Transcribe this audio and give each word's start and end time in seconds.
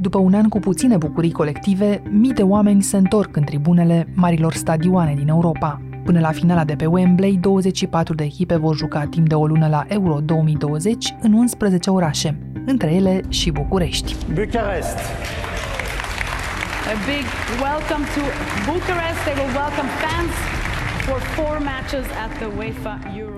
După 0.00 0.18
un 0.18 0.34
an 0.34 0.48
cu 0.48 0.58
puține 0.58 0.96
bucurii 0.96 1.32
colective, 1.32 2.02
mii 2.10 2.32
de 2.32 2.42
oameni 2.42 2.82
se 2.82 2.96
întorc 2.96 3.36
în 3.36 3.44
tribunele 3.44 4.08
marilor 4.14 4.52
stadioane 4.52 5.14
din 5.14 5.28
Europa. 5.28 5.80
Până 6.04 6.20
la 6.20 6.30
finala 6.30 6.64
de 6.64 6.74
pe 6.74 6.86
Wembley, 6.86 7.36
24 7.36 8.14
de 8.14 8.24
echipe 8.24 8.56
vor 8.56 8.76
juca 8.76 9.06
timp 9.10 9.28
de 9.28 9.34
o 9.34 9.46
lună 9.46 9.68
la 9.68 9.84
Euro 9.88 10.18
2020 10.20 11.14
în 11.20 11.32
11 11.32 11.90
orașe, 11.90 12.38
între 12.66 12.92
ele 12.92 13.20
și 13.28 13.50
București. 13.50 14.16
Bucharest. 14.34 14.98
A 16.92 16.94
big 17.08 17.26
welcome 17.64 18.04
to 18.14 18.22
Bucharest. 18.66 19.20
They 19.24 19.34
will 19.38 19.54
welcome 19.60 19.90
fans 20.02 20.57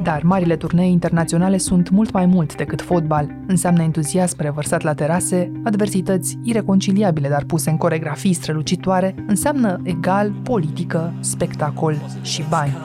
Dar 0.02 0.22
marile 0.22 0.56
turnee 0.56 0.86
internaționale 0.86 1.56
sunt 1.56 1.90
mult 1.90 2.12
mai 2.12 2.26
mult 2.26 2.56
decât 2.56 2.82
fotbal. 2.82 3.34
Înseamnă 3.46 3.82
entuziasm 3.82 4.36
revărsat 4.38 4.82
la 4.82 4.94
terase, 4.94 5.52
adversități 5.64 6.38
ireconciliabile, 6.42 7.28
dar 7.28 7.44
puse 7.44 7.70
în 7.70 7.76
coregrafii 7.76 8.32
strălucitoare, 8.32 9.14
înseamnă 9.26 9.80
egal 9.82 10.32
politică, 10.42 11.12
spectacol 11.20 11.96
și 12.22 12.44
bani. 12.48 12.76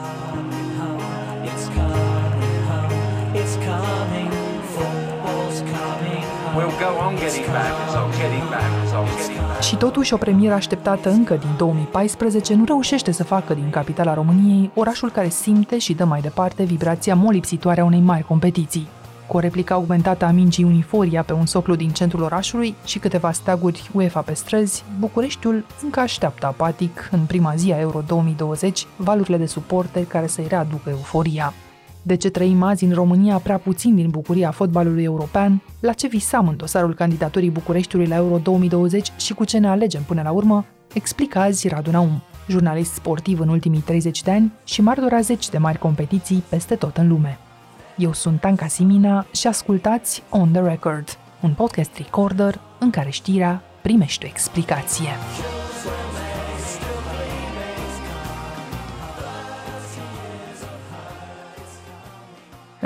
It's 1.44 1.66
coming 1.74 2.56
home. 2.68 3.38
It's 3.40 3.54
coming. 3.68 4.30
Football's 4.74 5.58
coming 5.74 6.24
home. 6.42 6.56
We'll 6.56 6.78
go 6.84 6.90
on 7.06 7.14
getting 7.22 7.46
back, 7.56 7.72
on 8.00 8.10
getting 8.20 8.46
back, 8.54 8.70
on 8.98 9.04
getting 9.16 9.36
back. 9.38 9.45
Și 9.60 9.76
totuși 9.76 10.12
o 10.12 10.16
premieră 10.16 10.54
așteptată 10.54 11.10
încă 11.10 11.34
din 11.34 11.48
2014 11.56 12.54
nu 12.54 12.64
reușește 12.64 13.12
să 13.12 13.24
facă 13.24 13.54
din 13.54 13.70
capitala 13.70 14.14
României 14.14 14.70
orașul 14.74 15.10
care 15.10 15.28
simte 15.28 15.78
și 15.78 15.94
dă 15.94 16.04
mai 16.04 16.20
departe 16.20 16.64
vibrația 16.64 17.14
molipsitoare 17.14 17.80
a 17.80 17.84
unei 17.84 18.00
mari 18.00 18.24
competiții. 18.24 18.88
Cu 19.26 19.36
o 19.36 19.40
replică 19.40 19.72
augmentată 19.72 20.24
a 20.24 20.30
mingii 20.30 20.64
Uniforia 20.64 21.22
pe 21.22 21.32
un 21.32 21.46
soclu 21.46 21.74
din 21.74 21.88
centrul 21.88 22.22
orașului 22.22 22.74
și 22.84 22.98
câteva 22.98 23.32
steaguri 23.32 23.90
UEFA 23.92 24.20
pe 24.20 24.34
străzi, 24.34 24.84
Bucureștiul 24.98 25.64
încă 25.82 26.00
așteaptă 26.00 26.46
apatic, 26.46 27.08
în 27.12 27.20
prima 27.20 27.54
zi 27.56 27.72
a 27.72 27.80
Euro 27.80 28.02
2020, 28.06 28.86
valurile 28.96 29.36
de 29.36 29.46
suporteri 29.46 30.06
care 30.06 30.26
să-i 30.26 30.46
readucă 30.48 30.90
euforia. 30.90 31.52
De 32.06 32.14
ce 32.14 32.30
trăim 32.30 32.62
azi 32.62 32.84
în 32.84 32.92
România 32.92 33.38
prea 33.38 33.58
puțin 33.58 33.94
din 33.94 34.10
bucuria 34.10 34.50
fotbalului 34.50 35.02
european? 35.02 35.62
La 35.80 35.92
ce 35.92 36.06
visam 36.06 36.48
în 36.48 36.56
dosarul 36.56 36.94
candidaturii 36.94 37.50
Bucureștiului 37.50 38.06
la 38.06 38.16
Euro 38.16 38.38
2020 38.38 39.12
și 39.16 39.34
cu 39.34 39.44
ce 39.44 39.58
ne 39.58 39.68
alegem 39.68 40.02
până 40.02 40.22
la 40.22 40.30
urmă? 40.30 40.64
Explică 40.92 41.38
azi 41.38 41.68
Radu 41.68 41.90
Naum, 41.90 42.22
jurnalist 42.48 42.92
sportiv 42.92 43.40
în 43.40 43.48
ultimii 43.48 43.80
30 43.80 44.22
de 44.22 44.30
ani 44.30 44.52
și 44.64 44.82
martor 44.82 45.12
a 45.12 45.20
zeci 45.20 45.48
de 45.48 45.58
mari 45.58 45.78
competiții 45.78 46.44
peste 46.48 46.74
tot 46.74 46.96
în 46.96 47.08
lume. 47.08 47.38
Eu 47.96 48.12
sunt 48.12 48.44
Anca 48.44 48.66
Simina 48.66 49.26
și 49.32 49.46
ascultați 49.46 50.22
On 50.30 50.52
The 50.52 50.62
Record, 50.62 51.18
un 51.42 51.50
podcast 51.50 51.96
recorder 51.96 52.60
în 52.78 52.90
care 52.90 53.10
știrea 53.10 53.62
primește 53.82 54.24
o 54.26 54.28
explicație. 54.28 55.08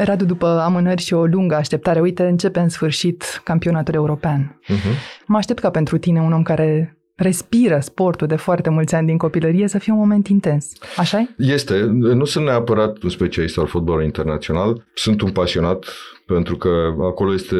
Radu, 0.04 0.24
după 0.24 0.46
amânări 0.46 1.02
și 1.02 1.14
o 1.14 1.24
lungă 1.24 1.54
așteptare, 1.54 2.00
uite, 2.00 2.26
începe 2.26 2.60
în 2.60 2.68
sfârșit 2.68 3.40
campionatul 3.44 3.94
european. 3.94 4.60
Uh-huh. 4.64 5.24
Mă 5.26 5.36
aștept 5.36 5.60
ca 5.60 5.70
pentru 5.70 5.98
tine, 5.98 6.20
un 6.20 6.32
om 6.32 6.42
care 6.42 6.99
respiră 7.22 7.78
sportul 7.80 8.26
de 8.26 8.36
foarte 8.36 8.70
mulți 8.70 8.94
ani 8.94 9.06
din 9.06 9.16
copilărie, 9.16 9.68
să 9.68 9.78
fie 9.78 9.92
un 9.92 9.98
moment 9.98 10.26
intens. 10.26 10.72
așa 10.96 11.28
Este. 11.36 11.80
Nu 11.90 12.24
sunt 12.24 12.44
neapărat 12.44 13.02
un 13.02 13.08
specialist 13.08 13.58
al 13.58 13.66
fotbalului 13.66 14.06
internațional. 14.06 14.86
Sunt 14.94 15.20
un 15.20 15.30
pasionat 15.30 15.84
pentru 16.26 16.56
că 16.56 16.94
acolo 17.00 17.34
este 17.34 17.56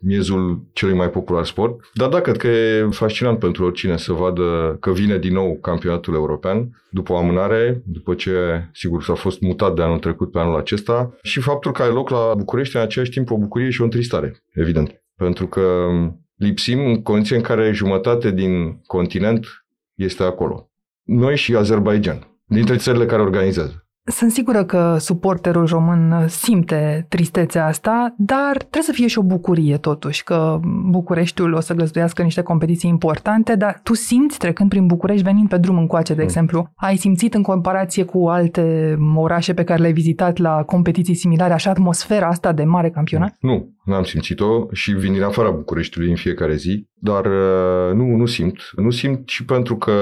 miezul 0.00 0.62
celui 0.72 0.94
mai 0.94 1.10
popular 1.10 1.44
sport. 1.44 1.80
Dar 1.94 2.08
da, 2.08 2.20
cred 2.20 2.36
că 2.36 2.46
e 2.46 2.88
fascinant 2.90 3.38
pentru 3.38 3.64
oricine 3.64 3.96
să 3.96 4.12
vadă 4.12 4.76
că 4.80 4.92
vine 4.92 5.18
din 5.18 5.32
nou 5.32 5.58
campionatul 5.60 6.14
european 6.14 6.82
după 6.90 7.12
o 7.12 7.16
amânare, 7.16 7.82
după 7.86 8.14
ce, 8.14 8.30
sigur, 8.72 9.02
s-a 9.02 9.14
fost 9.14 9.40
mutat 9.40 9.74
de 9.74 9.82
anul 9.82 9.98
trecut 9.98 10.30
pe 10.30 10.38
anul 10.38 10.58
acesta 10.58 11.16
și 11.22 11.40
faptul 11.40 11.72
că 11.72 11.82
are 11.82 11.92
loc 11.92 12.10
la 12.10 12.34
București 12.36 12.76
în 12.76 12.82
același 12.82 13.10
timp 13.10 13.30
o 13.30 13.38
bucurie 13.38 13.70
și 13.70 13.80
o 13.80 13.84
întristare, 13.84 14.42
evident. 14.52 15.02
Pentru 15.16 15.46
că 15.46 15.88
lipsim 16.34 16.86
în 16.86 17.02
condiții 17.02 17.36
în 17.36 17.42
care 17.42 17.72
jumătate 17.72 18.30
din 18.30 18.80
continent 18.86 19.46
este 19.94 20.22
acolo. 20.22 20.70
Noi 21.02 21.36
și 21.36 21.54
Azerbaijan, 21.54 22.40
dintre 22.44 22.76
țările 22.76 23.06
care 23.06 23.22
organizează. 23.22 23.86
Sunt 24.04 24.30
sigură 24.30 24.64
că 24.64 24.96
suporterul 24.98 25.66
român 25.66 26.28
simte 26.28 27.06
tristețea 27.08 27.66
asta, 27.66 28.14
dar 28.18 28.56
trebuie 28.56 28.82
să 28.82 28.92
fie 28.92 29.06
și 29.06 29.18
o 29.18 29.22
bucurie 29.22 29.76
totuși, 29.76 30.24
că 30.24 30.60
Bucureștiul 30.90 31.52
o 31.52 31.60
să 31.60 31.74
găzduiască 31.74 32.22
niște 32.22 32.42
competiții 32.42 32.90
importante, 32.90 33.54
dar 33.56 33.80
tu 33.82 33.94
simți 33.94 34.38
trecând 34.38 34.68
prin 34.68 34.86
București, 34.86 35.24
venind 35.24 35.48
pe 35.48 35.56
drum 35.56 35.78
încoace, 35.78 36.12
de 36.14 36.18
Mm. 36.18 36.24
exemplu, 36.24 36.72
ai 36.74 36.96
simțit 36.96 37.34
în 37.34 37.42
comparație 37.42 38.04
cu 38.04 38.28
alte 38.28 38.96
orașe 39.14 39.54
pe 39.54 39.64
care 39.64 39.80
le-ai 39.80 39.92
vizitat 39.92 40.36
la 40.38 40.62
competiții 40.62 41.14
similare, 41.14 41.52
așa 41.52 41.70
atmosfera 41.70 42.26
asta 42.26 42.52
de 42.52 42.64
mare 42.64 42.90
campionat? 42.90 43.36
Nu, 43.40 43.74
n-am 43.84 44.02
simțit-o 44.04 44.66
și 44.72 44.92
vin 44.92 45.12
din 45.12 45.22
afara 45.22 45.50
Bucureștiului 45.50 46.10
în 46.10 46.16
fiecare 46.16 46.54
zi, 46.54 46.88
dar 46.94 47.24
uh, 47.24 47.94
nu, 47.94 48.04
nu 48.16 48.26
simt. 48.26 48.56
Nu 48.76 48.90
simt 48.90 49.28
și 49.28 49.44
pentru 49.44 49.76
că 49.76 49.92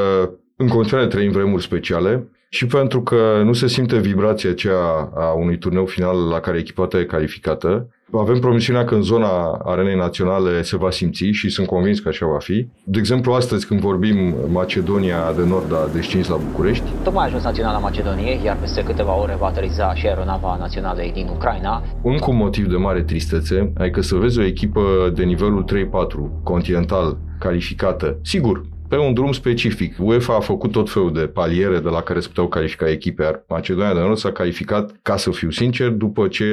în 0.61 0.69
continuare 0.69 1.07
trăim 1.07 1.31
vremuri 1.31 1.63
speciale 1.63 2.29
și 2.49 2.67
pentru 2.67 3.03
că 3.03 3.43
nu 3.45 3.53
se 3.53 3.67
simte 3.67 3.99
vibrația 3.99 4.51
aceea 4.51 5.11
a 5.15 5.33
unui 5.33 5.59
turneu 5.59 5.87
final 5.87 6.29
la 6.29 6.41
care 6.41 6.59
echipa 6.59 6.87
ta 6.87 6.99
e 6.99 7.05
calificată. 7.05 7.89
Avem 8.13 8.39
promisiunea 8.39 8.85
că 8.85 8.95
în 8.95 9.03
zona 9.03 9.61
arenei 9.65 9.97
naționale 9.97 10.63
se 10.63 10.77
va 10.77 10.91
simți 10.91 11.25
și 11.25 11.49
sunt 11.49 11.67
convins 11.67 12.01
că 12.01 12.09
așa 12.09 12.27
va 12.27 12.39
fi. 12.39 12.67
De 12.85 12.99
exemplu, 12.99 13.33
astăzi 13.33 13.67
când 13.67 13.81
vorbim, 13.81 14.35
Macedonia 14.53 15.33
de 15.37 15.45
Nord 15.45 15.73
a 15.73 15.89
descins 15.93 16.29
la 16.29 16.37
București. 16.37 16.85
Tocmai 17.03 17.23
a 17.23 17.27
ajuns 17.27 17.45
naționala 17.45 17.79
Macedoniei, 17.79 18.41
iar 18.45 18.57
peste 18.57 18.83
câteva 18.83 19.21
ore 19.21 19.37
va 19.39 19.47
ateriza 19.47 19.95
și 19.95 20.07
aeronava 20.07 20.57
naționalei 20.59 21.13
din 21.13 21.29
Ucraina. 21.35 21.83
Încă 22.03 22.31
un 22.31 22.37
motiv 22.37 22.67
de 22.67 22.77
mare 22.77 23.03
tristețe, 23.03 23.73
adică 23.77 24.01
să 24.01 24.15
vezi 24.15 24.39
o 24.39 24.45
echipă 24.45 25.13
de 25.15 25.23
nivelul 25.23 25.65
3-4, 25.65 26.43
continental, 26.43 27.19
calificată. 27.39 28.19
Sigur, 28.23 28.63
pe 28.91 28.97
un 28.97 29.15
drum 29.15 29.33
specific. 29.33 29.95
UEFA 29.99 30.35
a 30.37 30.41
făcut 30.41 30.71
tot 30.73 30.91
felul 30.91 31.13
de 31.13 31.27
paliere 31.27 31.79
de 31.79 31.89
la 31.89 32.01
care 32.01 32.21
se 32.21 32.29
puteau 32.29 32.49
califica 32.49 32.91
echipe, 32.91 33.23
iar 33.23 33.45
Macedonia 33.49 33.95
de 33.95 34.01
Nord 34.01 34.17
s-a 34.17 34.33
calificat, 34.33 34.99
ca 35.03 35.17
să 35.17 35.31
fiu 35.31 35.51
sincer, 35.51 35.89
după 35.89 36.29
ce 36.29 36.45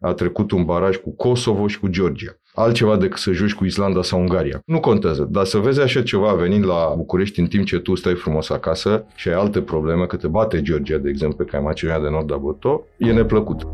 a 0.00 0.12
trecut 0.12 0.50
un 0.50 0.64
baraj 0.64 0.96
cu 0.96 1.10
Kosovo 1.16 1.66
și 1.66 1.78
cu 1.78 1.86
Georgia. 1.88 2.36
Altceva 2.54 2.96
decât 2.96 3.18
să 3.18 3.32
joci 3.32 3.54
cu 3.54 3.64
Islanda 3.64 4.02
sau 4.02 4.20
Ungaria. 4.20 4.62
Nu 4.66 4.80
contează, 4.80 5.28
dar 5.30 5.44
să 5.44 5.58
vezi 5.58 5.80
așa 5.80 6.02
ceva 6.02 6.32
venind 6.32 6.66
la 6.66 6.94
București 6.96 7.40
în 7.40 7.46
timp 7.46 7.66
ce 7.66 7.78
tu 7.78 7.94
stai 7.94 8.14
frumos 8.14 8.50
acasă 8.50 9.04
și 9.14 9.28
ai 9.28 9.34
alte 9.34 9.60
probleme, 9.60 10.06
că 10.06 10.16
te 10.16 10.28
bate 10.28 10.62
Georgia, 10.62 10.96
de 10.96 11.08
exemplu, 11.08 11.44
pe 11.44 11.50
care 11.50 11.62
Macedonia 11.62 12.02
de 12.02 12.08
Nord 12.08 12.32
a 12.32 12.36
bătut 12.36 12.82
e 12.96 13.12
neplăcut. 13.12 13.66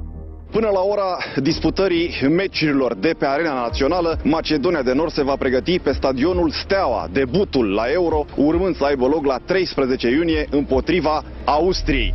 Până 0.50 0.68
la 0.72 0.80
ora 0.80 1.16
disputării 1.36 2.10
meciurilor 2.28 2.94
de 2.94 3.14
pe 3.18 3.26
arena 3.26 3.54
națională, 3.54 4.18
Macedonia 4.24 4.82
de 4.82 4.92
Nord 4.92 5.10
se 5.10 5.22
va 5.22 5.36
pregăti 5.36 5.78
pe 5.78 5.92
stadionul 5.92 6.50
Steaua, 6.50 7.08
debutul 7.12 7.72
la 7.72 7.82
Euro, 7.92 8.24
urmând 8.36 8.76
să 8.76 8.84
aibă 8.84 9.06
loc 9.06 9.24
la 9.24 9.38
13 9.44 10.08
iunie 10.08 10.46
împotriva 10.50 11.22
Austriei. 11.44 12.14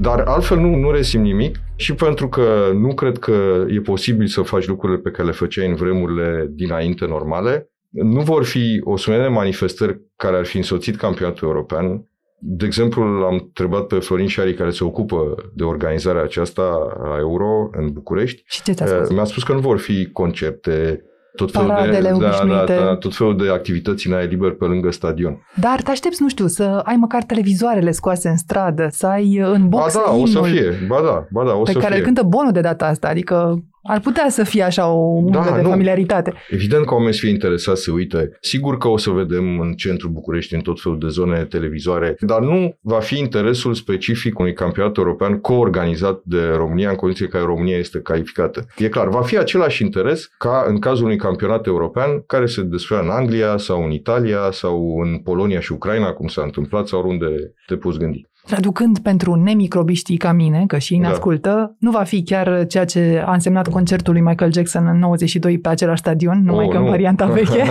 Dar 0.00 0.20
altfel 0.20 0.58
nu, 0.58 0.74
nu 0.74 0.90
resim 0.90 1.20
nimic 1.20 1.56
și 1.76 1.94
pentru 1.94 2.28
că 2.28 2.70
nu 2.74 2.94
cred 2.94 3.18
că 3.18 3.64
e 3.68 3.80
posibil 3.80 4.26
să 4.26 4.42
faci 4.42 4.66
lucrurile 4.66 4.98
pe 4.98 5.10
care 5.10 5.26
le 5.26 5.32
făceai 5.32 5.68
în 5.68 5.74
vremurile 5.74 6.46
dinainte 6.50 7.06
normale, 7.06 7.70
nu 7.90 8.20
vor 8.20 8.44
fi 8.44 8.80
o 8.84 8.96
serie 8.96 9.20
de 9.20 9.28
manifestări 9.28 10.00
care 10.16 10.36
ar 10.36 10.44
fi 10.46 10.56
însoțit 10.56 10.96
campionatul 10.96 11.48
european. 11.48 12.08
De 12.38 12.64
exemplu, 12.66 13.02
l-am 13.04 13.32
întrebat 13.32 13.82
pe 13.82 13.98
Florin 13.98 14.26
Șari, 14.26 14.54
care 14.54 14.70
se 14.70 14.84
ocupă 14.84 15.34
de 15.54 15.64
organizarea 15.64 16.22
aceasta 16.22 16.62
a 17.02 17.18
Euro 17.18 17.68
în 17.72 17.92
București. 17.92 18.42
Și 18.46 18.62
ce 18.62 18.72
ți-a 18.72 18.86
spus? 18.86 19.10
Mi-a 19.10 19.24
spus 19.24 19.42
că 19.42 19.52
nu 19.52 19.58
vor 19.58 19.78
fi 19.78 20.06
concerte, 20.12 21.04
tot 21.36 21.52
felul, 21.52 21.68
de, 21.68 21.74
Paradele 21.74 22.10
da, 22.10 22.18
da, 22.18 22.26
obișnuite. 22.26 22.74
da, 22.74 22.96
tot 22.96 23.14
felul 23.14 23.36
de 23.36 23.50
activități 23.50 24.06
în 24.06 24.12
aer 24.12 24.28
liber 24.28 24.50
pe 24.52 24.64
lângă 24.64 24.90
stadion. 24.90 25.46
Dar 25.60 25.82
te 25.82 25.90
aștepți, 25.90 26.22
nu 26.22 26.28
știu, 26.28 26.46
să 26.46 26.62
ai 26.62 26.96
măcar 26.96 27.22
televizoarele 27.22 27.90
scoase 27.90 28.28
în 28.28 28.36
stradă, 28.36 28.88
să 28.90 29.06
ai 29.06 29.36
în 29.36 29.68
box 29.68 29.94
ba 29.94 30.02
da, 30.04 30.12
o 30.12 30.26
să 30.26 30.38
imnul 30.38 30.50
fie. 30.50 30.86
Ba 30.88 31.00
da, 31.04 31.26
ba 31.30 31.44
da, 31.44 31.54
o 31.54 31.62
pe 31.62 31.70
să 31.72 31.78
care 31.78 31.90
fie. 31.90 31.98
îl 31.98 32.04
cântă 32.04 32.22
Bono 32.22 32.50
de 32.50 32.60
data 32.60 32.86
asta, 32.86 33.08
adică 33.08 33.64
ar 33.86 34.00
putea 34.00 34.26
să 34.28 34.44
fie 34.44 34.62
așa 34.62 34.90
o 34.92 34.96
undă 34.98 35.38
Da, 35.44 35.54
de 35.54 35.62
nu. 35.62 35.68
familiaritate. 35.68 36.32
Evident 36.50 36.86
că 36.86 36.92
oamenii 36.94 37.14
să 37.14 37.20
fie 37.20 37.30
interesați 37.30 37.82
să 37.82 37.90
uite. 37.92 38.36
Sigur 38.40 38.78
că 38.78 38.88
o 38.88 38.96
să 38.96 39.10
vedem 39.10 39.60
în 39.60 39.72
centrul 39.72 40.10
București 40.10 40.54
în 40.54 40.60
tot 40.60 40.80
felul 40.80 40.98
de 40.98 41.08
zone 41.08 41.44
televizoare, 41.44 42.16
dar 42.20 42.40
nu 42.40 42.76
va 42.80 42.98
fi 42.98 43.18
interesul 43.18 43.74
specific 43.74 44.38
unui 44.38 44.52
campionat 44.52 44.96
european 44.96 45.38
coorganizat 45.40 46.20
de 46.24 46.46
România 46.56 46.90
în 46.90 46.96
condiție 46.96 47.26
că 47.28 47.38
România 47.38 47.76
este 47.76 47.98
calificată. 47.98 48.66
E 48.78 48.88
clar, 48.88 49.08
va 49.08 49.22
fi 49.22 49.38
același 49.38 49.82
interes 49.82 50.30
ca 50.38 50.64
în 50.68 50.78
cazul 50.78 51.04
unui 51.04 51.16
campionat 51.16 51.66
european 51.66 52.22
care 52.26 52.46
se 52.46 52.62
desfășoară 52.62 53.04
în 53.04 53.10
Anglia 53.10 53.56
sau 53.56 53.84
în 53.84 53.90
Italia 53.90 54.50
sau 54.50 55.00
în 55.04 55.18
Polonia 55.18 55.60
și 55.60 55.72
Ucraina, 55.72 56.12
cum 56.12 56.26
s-a 56.28 56.42
întâmplat 56.42 56.86
sau 56.86 56.98
oriunde 56.98 57.54
te 57.66 57.76
poți 57.76 57.98
gândi. 57.98 58.26
Traducând 58.46 58.98
pentru 58.98 59.34
nemicrobiștii 59.34 60.16
ca 60.16 60.32
mine, 60.32 60.64
că 60.66 60.78
și 60.78 60.92
ei 60.92 60.98
ne 60.98 61.06
Da. 61.06 61.12
ascultă, 61.12 61.76
nu 61.78 61.90
va 61.90 62.02
fi 62.02 62.22
chiar 62.22 62.66
ceea 62.66 62.84
ce 62.84 63.22
a 63.26 63.32
însemnat 63.32 63.68
concertul 63.68 64.12
lui 64.12 64.22
Michael 64.22 64.52
Jackson 64.52 64.86
în 64.86 64.98
92 64.98 65.58
pe 65.58 65.68
același 65.68 66.00
stadion, 66.00 66.42
numai 66.44 66.64
Oh, 66.64 66.70
că 66.70 66.76
în 66.76 66.82
nu. 66.82 66.88
varianta 66.88 67.26
veche. 67.36 67.62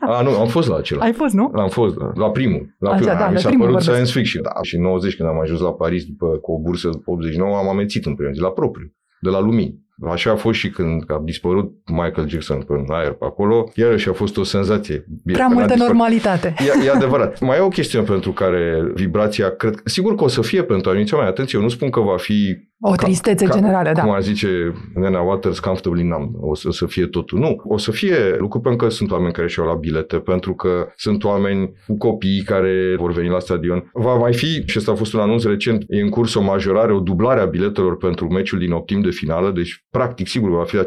A, 0.00 0.22
nu, 0.22 0.30
am 0.40 0.46
fost 0.46 0.68
la 0.68 0.76
acela. 0.76 1.04
Ai 1.04 1.12
fost, 1.12 1.34
nu? 1.34 1.50
Am 1.54 1.68
fost, 1.68 1.96
da, 1.96 2.10
la 2.14 2.30
primul. 2.30 2.74
La 2.78 2.90
Așa, 2.90 2.98
primul. 2.98 3.18
da, 3.18 3.26
mi 3.28 3.34
la 3.34 3.38
s-a 3.40 3.48
primul 3.48 3.66
părut 3.66 3.82
vorbesc. 3.84 3.90
science 4.06 4.18
fiction. 4.18 4.42
Da, 4.42 4.62
și 4.62 4.76
în 4.76 4.82
90, 4.82 5.16
când 5.16 5.28
am 5.28 5.40
ajuns 5.40 5.60
la 5.60 5.72
Paris 5.72 6.04
după, 6.04 6.26
cu 6.26 6.52
o 6.52 6.58
bursă 6.60 6.88
după 6.88 7.10
89, 7.10 7.56
am 7.56 7.68
amețit 7.68 8.06
în 8.06 8.14
primul 8.14 8.34
zi, 8.34 8.40
la 8.40 8.50
propriu, 8.50 8.92
de 9.20 9.30
la 9.30 9.40
lumini. 9.40 9.74
Așa 10.10 10.30
a 10.30 10.36
fost 10.36 10.58
și 10.58 10.70
când 10.70 11.04
a 11.06 11.20
dispărut 11.24 11.72
Michael 11.86 12.28
Jackson 12.28 12.62
pe 12.62 12.74
aer 12.88 13.12
pe 13.12 13.24
acolo. 13.24 13.70
Iarăși 13.74 14.08
a 14.08 14.12
fost 14.12 14.36
o 14.36 14.42
senzație. 14.44 15.04
Bine, 15.24 15.36
Prea 15.38 15.46
când 15.46 15.56
a 15.58 15.60
multă 15.60 15.74
dispărut- 15.74 15.96
normalitate. 15.96 16.54
E, 16.82 16.86
e 16.86 16.90
adevărat. 16.90 17.40
Mai 17.40 17.56
e 17.56 17.60
o 17.60 17.68
chestiune 17.68 18.04
pentru 18.04 18.32
care 18.32 18.90
vibrația, 18.94 19.50
cred, 19.56 19.80
sigur 19.84 20.14
că 20.14 20.24
o 20.24 20.28
să 20.28 20.42
fie 20.42 20.62
pentru 20.62 20.90
anumiți 20.90 21.14
oameni. 21.14 21.30
Atenție, 21.32 21.58
eu 21.58 21.64
nu 21.64 21.70
spun 21.70 21.90
că 21.90 22.00
va 22.00 22.16
fi 22.16 22.56
O 22.84 22.94
tristețe 22.94 23.46
generală, 23.52 23.90
da. 23.94 24.02
cum 24.02 24.10
ar 24.10 24.22
zice 24.22 24.74
Nena 24.94 25.20
Waters, 25.20 25.58
comfortably 25.58 26.02
numb. 26.02 26.34
O 26.40 26.54
să, 26.54 26.70
să 26.70 26.86
fie 26.86 27.06
totul. 27.06 27.38
Nu. 27.38 27.62
O 27.64 27.78
să 27.78 27.90
fie 27.90 28.36
lucru 28.38 28.60
pentru 28.60 28.86
că 28.86 28.92
sunt 28.92 29.10
oameni 29.10 29.32
care 29.32 29.48
și-au 29.48 29.66
la 29.66 29.74
bilete, 29.74 30.16
pentru 30.16 30.54
că 30.54 30.88
sunt 30.96 31.24
oameni 31.24 31.72
cu 31.86 31.96
copii 31.96 32.42
care 32.46 32.96
vor 32.98 33.12
veni 33.12 33.28
la 33.28 33.38
stadion. 33.38 33.90
Va 33.92 34.14
mai 34.14 34.32
fi, 34.32 34.62
și 34.66 34.78
ăsta 34.78 34.92
a 34.92 34.94
fost 34.94 35.12
un 35.12 35.20
anunț 35.20 35.44
recent, 35.44 35.84
e 35.88 36.00
în 36.00 36.08
curs 36.08 36.34
o 36.34 36.40
majorare, 36.40 36.92
o 36.92 37.00
dublare 37.00 37.40
a 37.40 37.44
biletelor 37.44 37.96
pentru 37.96 38.28
meciul 38.28 38.58
din 38.58 38.72
optim 38.72 39.00
de 39.00 39.10
finală, 39.10 39.50
deci 39.50 39.84
practic 39.90 40.26
sigur 40.26 40.50
va 40.50 40.64
fi 40.64 40.76
la 40.76 40.84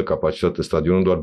50% 0.00 0.04
capacitate 0.04 0.62
stadionul, 0.62 1.02
doar 1.02 1.20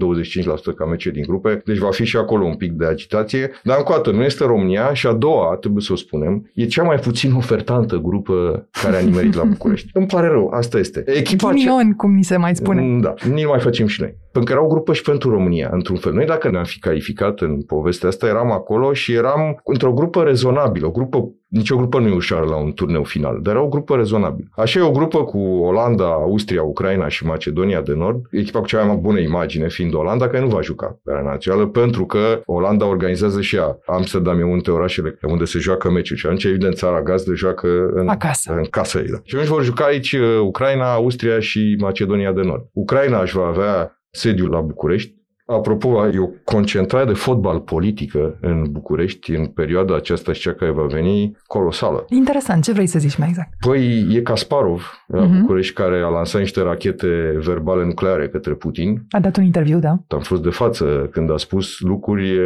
25% 0.72 0.76
ca 0.76 0.86
meciul 0.86 1.12
din 1.12 1.24
grupe, 1.28 1.62
deci 1.66 1.78
va 1.78 1.92
fi 1.92 2.04
și 2.04 2.18
acolo 2.18 2.46
un 2.46 2.56
pic 2.56 2.72
de 2.72 2.86
agitație. 2.86 3.52
Dar 3.64 3.78
încă 3.78 3.92
o 3.92 3.96
dată, 3.96 4.12
nu 4.12 4.24
este 4.24 4.46
România 4.46 4.94
și 4.94 5.08
a 5.08 5.14
doua, 5.14 5.56
trebuie 5.56 5.84
să 5.84 5.94
o 5.94 5.96
spunem, 5.96 6.52
e 6.54 6.66
cea 6.66 6.84
mai 6.84 6.98
puțin 6.98 7.34
ofertantă 7.34 7.98
grupă 7.98 8.68
care 8.82 8.96
a 8.96 9.00
nimerit 9.00 9.34
la 9.34 9.44
București. 9.44 9.90
Îmi 10.06 10.14
pare 10.22 10.28
rău, 10.28 10.48
asta 10.50 10.78
este. 10.78 11.04
Echipa 11.06 11.48
ce- 11.50 11.54
Ghinion, 11.56 11.94
cum 11.94 12.16
ni 12.16 12.24
se 12.24 12.38
mai 12.38 12.56
spune. 12.56 12.82
Mm, 12.82 13.00
Da, 13.00 13.14
nici 13.34 13.46
mai 13.46 13.60
facem 13.60 13.88
și 13.88 14.02
noi. 14.02 14.16
Pentru 14.36 14.54
că 14.54 14.60
era 14.60 14.70
o 14.70 14.74
grupă 14.74 14.94
și 14.94 15.02
pentru 15.02 15.30
România, 15.30 15.70
într-un 15.72 15.96
fel. 15.96 16.14
Noi 16.14 16.26
dacă 16.26 16.50
ne-am 16.50 16.64
fi 16.64 16.80
calificat 16.80 17.40
în 17.40 17.62
povestea 17.62 18.10
asta, 18.10 18.28
eram 18.28 18.52
acolo 18.52 18.94
și 18.94 19.14
eram 19.14 19.62
într-o 19.64 19.94
grupă 19.94 20.24
rezonabilă. 20.24 20.88
O 20.88 20.92
grupă, 20.92 21.30
nici 21.48 21.70
o 21.70 21.76
grupă 21.78 22.00
nu 22.00 22.08
e 22.08 22.14
ușoară 22.14 22.46
la 22.46 22.56
un 22.56 22.72
turneu 22.72 23.04
final, 23.04 23.40
dar 23.42 23.56
era 23.56 23.64
o 23.64 23.68
grupă 23.68 23.96
rezonabilă. 23.96 24.48
Așa 24.56 24.80
e 24.80 24.84
o 24.84 24.92
grupă 24.92 25.24
cu 25.24 25.38
Olanda, 25.40 26.06
Austria, 26.06 26.64
Ucraina 26.64 27.08
și 27.08 27.26
Macedonia 27.26 27.82
de 27.82 27.94
Nord, 27.94 28.26
echipa 28.32 28.60
cu 28.60 28.66
cea 28.66 28.84
mai 28.84 28.96
bună 28.96 29.20
imagine 29.20 29.68
fiind 29.68 29.94
Olanda, 29.94 30.28
care 30.28 30.40
nu 30.40 30.48
va 30.48 30.62
juca 30.62 31.00
pe 31.04 31.12
arena 31.12 31.30
națională, 31.30 31.68
pentru 31.68 32.06
că 32.06 32.42
Olanda 32.46 32.86
organizează 32.86 33.42
și 33.42 33.56
ea. 33.56 33.80
Amsterdam 33.86 34.40
e 34.40 34.42
unul 34.42 34.54
dintre 34.54 34.72
orașele 34.72 35.18
unde 35.22 35.46
se 35.46 35.60
joacă 35.60 35.92
meciul 35.92 36.18
și 36.18 36.26
atunci, 36.26 36.44
evident, 36.44 36.76
țara 36.76 37.02
gazdă 37.02 37.34
joacă 37.34 37.68
în, 37.94 38.08
Acasă. 38.08 38.54
în 38.54 38.66
casă. 38.70 39.00
Da. 39.12 39.18
Și 39.24 39.36
atunci 39.36 39.50
vor 39.50 39.64
juca 39.64 39.86
aici 39.86 40.12
uh, 40.14 40.40
Ucraina, 40.42 40.94
Austria 40.94 41.40
și 41.40 41.76
Macedonia 41.80 42.32
de 42.32 42.42
Nord. 42.42 42.66
Ucraina 42.74 43.22
își 43.22 43.38
va 43.38 43.46
avea 43.46 43.96
sediul 44.16 44.50
la 44.50 44.62
București. 44.62 45.14
Apropo, 45.48 46.08
e 46.14 46.20
o 46.20 46.28
concentrare 46.44 47.06
de 47.06 47.14
fotbal 47.14 47.60
politică 47.60 48.38
în 48.42 48.66
București 48.72 49.32
în 49.36 49.46
perioada 49.46 49.96
aceasta 49.96 50.34
și 50.34 50.42
cea 50.42 50.54
care 50.54 50.72
va 50.72 50.84
veni 50.86 51.38
colosală. 51.48 52.06
Interesant, 52.10 52.64
ce 52.64 52.72
vrei 52.72 52.88
să 52.88 53.00
zici 53.00 53.18
mai 53.18 53.28
exact? 53.28 53.50
Păi 53.68 54.08
e 54.12 54.22
Kasparov 54.22 54.82
la 55.08 55.22
Mhm. 55.22 55.40
București 55.40 55.74
care 55.74 56.02
a 56.02 56.08
lansat 56.08 56.42
niște 56.42 56.62
rachete 56.62 57.38
verbale 57.46 57.86
nucleare 57.86 58.28
către 58.30 58.54
Putin. 58.54 59.06
A 59.10 59.20
dat 59.20 59.38
un 59.38 59.44
interviu, 59.44 59.80
da? 59.80 59.96
Am 60.08 60.20
fost 60.20 60.42
de 60.44 60.50
față 60.50 61.10
când 61.12 61.32
a 61.32 61.38
spus 61.38 61.80
lucruri, 61.80 62.30
e, 62.30 62.40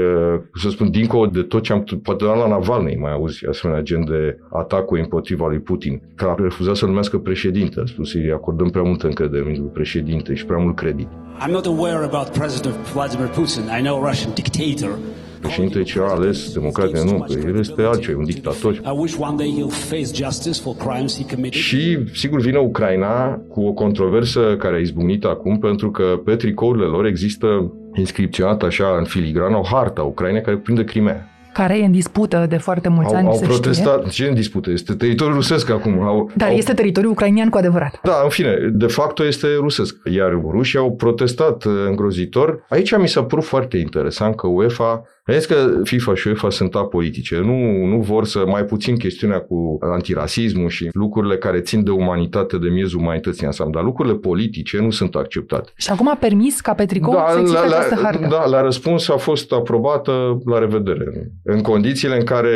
să 0.62 0.70
spun, 0.70 0.92
dincolo 0.92 1.26
de 1.26 1.42
tot 1.42 1.64
ce 1.64 1.74
am... 1.74 1.84
Poate 2.04 2.24
la 2.24 2.48
Navalny 2.48 2.96
mai 2.96 3.12
auzi 3.12 3.46
asemenea 3.48 3.82
gen 3.82 4.06
de 4.06 4.38
atacuri 4.52 5.02
împotriva 5.02 5.48
lui 5.48 5.60
Putin, 5.60 6.02
că 6.16 6.26
a 6.26 6.36
refuzat 6.42 6.76
să 6.76 6.86
numească 6.86 7.18
președinte. 7.18 7.80
A 7.80 7.86
spus, 7.86 8.14
îi 8.14 8.32
acordăm 8.32 8.70
prea 8.70 8.84
multă 8.84 9.06
încredere 9.08 9.56
în 9.58 9.68
președinte 9.68 10.34
și 10.34 10.46
prea 10.46 10.58
mult 10.58 10.76
credit. 10.76 11.08
I'm 11.48 11.52
not 11.52 11.66
aware 11.66 12.04
about 12.06 12.28
President 12.30 12.76
Vladimir 12.94 13.28
Putin. 13.28 13.64
I 13.80 13.82
know 13.82 14.06
Russian 14.08 14.34
dictator. 14.34 14.98
Președintele 15.42 15.84
ce 15.84 16.00
a 16.00 16.04
ales 16.04 16.54
democrație, 16.54 17.04
nu, 17.04 17.26
că 17.28 17.48
el 17.48 17.60
este 17.60 17.82
altceva, 17.82 18.18
un 18.18 18.26
dictator. 18.26 18.74
I 18.74 18.82
wish 18.96 19.16
one 19.20 19.36
day 19.36 19.54
he'll 19.58 19.88
face 19.90 20.24
justice 20.24 20.62
for 20.62 20.76
crimes 20.76 21.18
he 21.18 21.36
committed. 21.36 21.62
Și, 21.62 22.00
sigur, 22.14 22.40
vine 22.40 22.58
Ucraina 22.58 23.42
cu 23.50 23.62
o 23.62 23.72
controversă 23.72 24.56
care 24.58 24.76
a 24.76 24.80
izbunit 24.80 25.24
acum, 25.24 25.60
pentru 25.60 25.92
că 25.92 26.04
pe 26.26 26.36
tricourile 26.36 26.86
lor 26.86 27.06
există 27.06 27.74
inscripționat 27.96 28.64
așa 28.64 28.96
în 28.98 29.04
filigrană 29.04 29.58
o 29.58 29.64
harta 29.64 30.02
Ucrainei 30.02 30.42
care 30.42 30.58
prinde 30.58 30.84
Crimea. 30.84 31.29
Care 31.54 31.78
e 31.78 31.86
în 31.86 31.92
dispută 31.92 32.46
de 32.50 32.58
foarte 32.58 32.90
mulți 32.90 33.14
Au, 33.14 33.16
ani, 33.16 33.28
au 33.28 33.34
se 33.34 33.46
protestat. 33.46 34.10
Ce 34.10 34.26
în 34.26 34.34
dispută? 34.34 34.72
Este 34.72 34.94
teritoriul 34.94 35.36
rusesc 35.36 35.70
acum. 35.70 36.02
Au, 36.02 36.26
știe. 36.30 36.34
Dar 36.38 36.50
au, 36.50 36.56
este 36.56 36.74
teritoriul 36.74 37.12
ucrainian 37.12 37.50
cu 37.50 37.58
adevărat. 37.58 38.00
Da, 38.04 38.20
în 38.24 38.30
fine, 38.30 38.56
de 38.72 38.88
fapt 38.88 39.20
este 39.20 39.48
rusesc. 39.60 39.96
Iar 40.12 40.32
rușii 40.50 40.80
au 40.80 40.92
protestat 40.92 41.64
uh, 41.64 41.74
îngrozitor. 41.88 42.66
Aici 42.70 42.98
mi 42.98 43.08
s-a 43.08 43.24
părut 43.24 43.44
foarte 43.44 43.78
interesant 43.78 44.36
că 44.36 44.48
UEFA 44.48 45.04
Vedeți 45.30 45.48
că 45.48 45.82
FIFA 45.84 46.16
și 46.16 46.28
UEFA 46.28 46.50
sunt 46.50 46.76
apolitice. 46.76 47.38
Nu, 47.38 47.86
nu 47.86 48.00
vor 48.00 48.26
să 48.26 48.44
mai 48.48 48.64
puțin 48.64 48.98
chestiunea 48.98 49.40
cu 49.40 49.78
antirasismul 49.82 50.70
și 50.70 50.90
lucrurile 50.94 51.38
care 51.38 51.60
țin 51.60 51.84
de 51.84 51.92
umanitate, 51.92 52.58
de 52.58 52.70
miezul 52.70 53.00
umanității 53.00 53.42
în 53.42 53.48
ansamblu. 53.48 53.76
Dar 53.76 53.84
lucrurile 53.84 54.16
politice 54.16 54.78
nu 54.78 54.90
sunt 54.90 55.16
acceptate. 55.16 55.72
Și 55.76 55.90
acum 55.92 56.10
a 56.10 56.18
permis 56.20 56.62
ca 56.62 56.74
pe 56.74 56.86
tricou 56.86 57.14
să 57.30 57.40
existe 57.40 57.68
la, 57.68 57.78
această 57.78 57.96
hartă. 58.02 58.28
da, 58.30 58.46
la 58.46 58.62
răspuns 58.62 59.10
a 59.10 59.18
fost 59.18 59.52
aprobată 59.52 60.42
la 60.46 60.60
revedere. 60.60 61.32
În 61.44 61.62
condițiile 61.62 62.16
în 62.16 62.24
care 62.24 62.54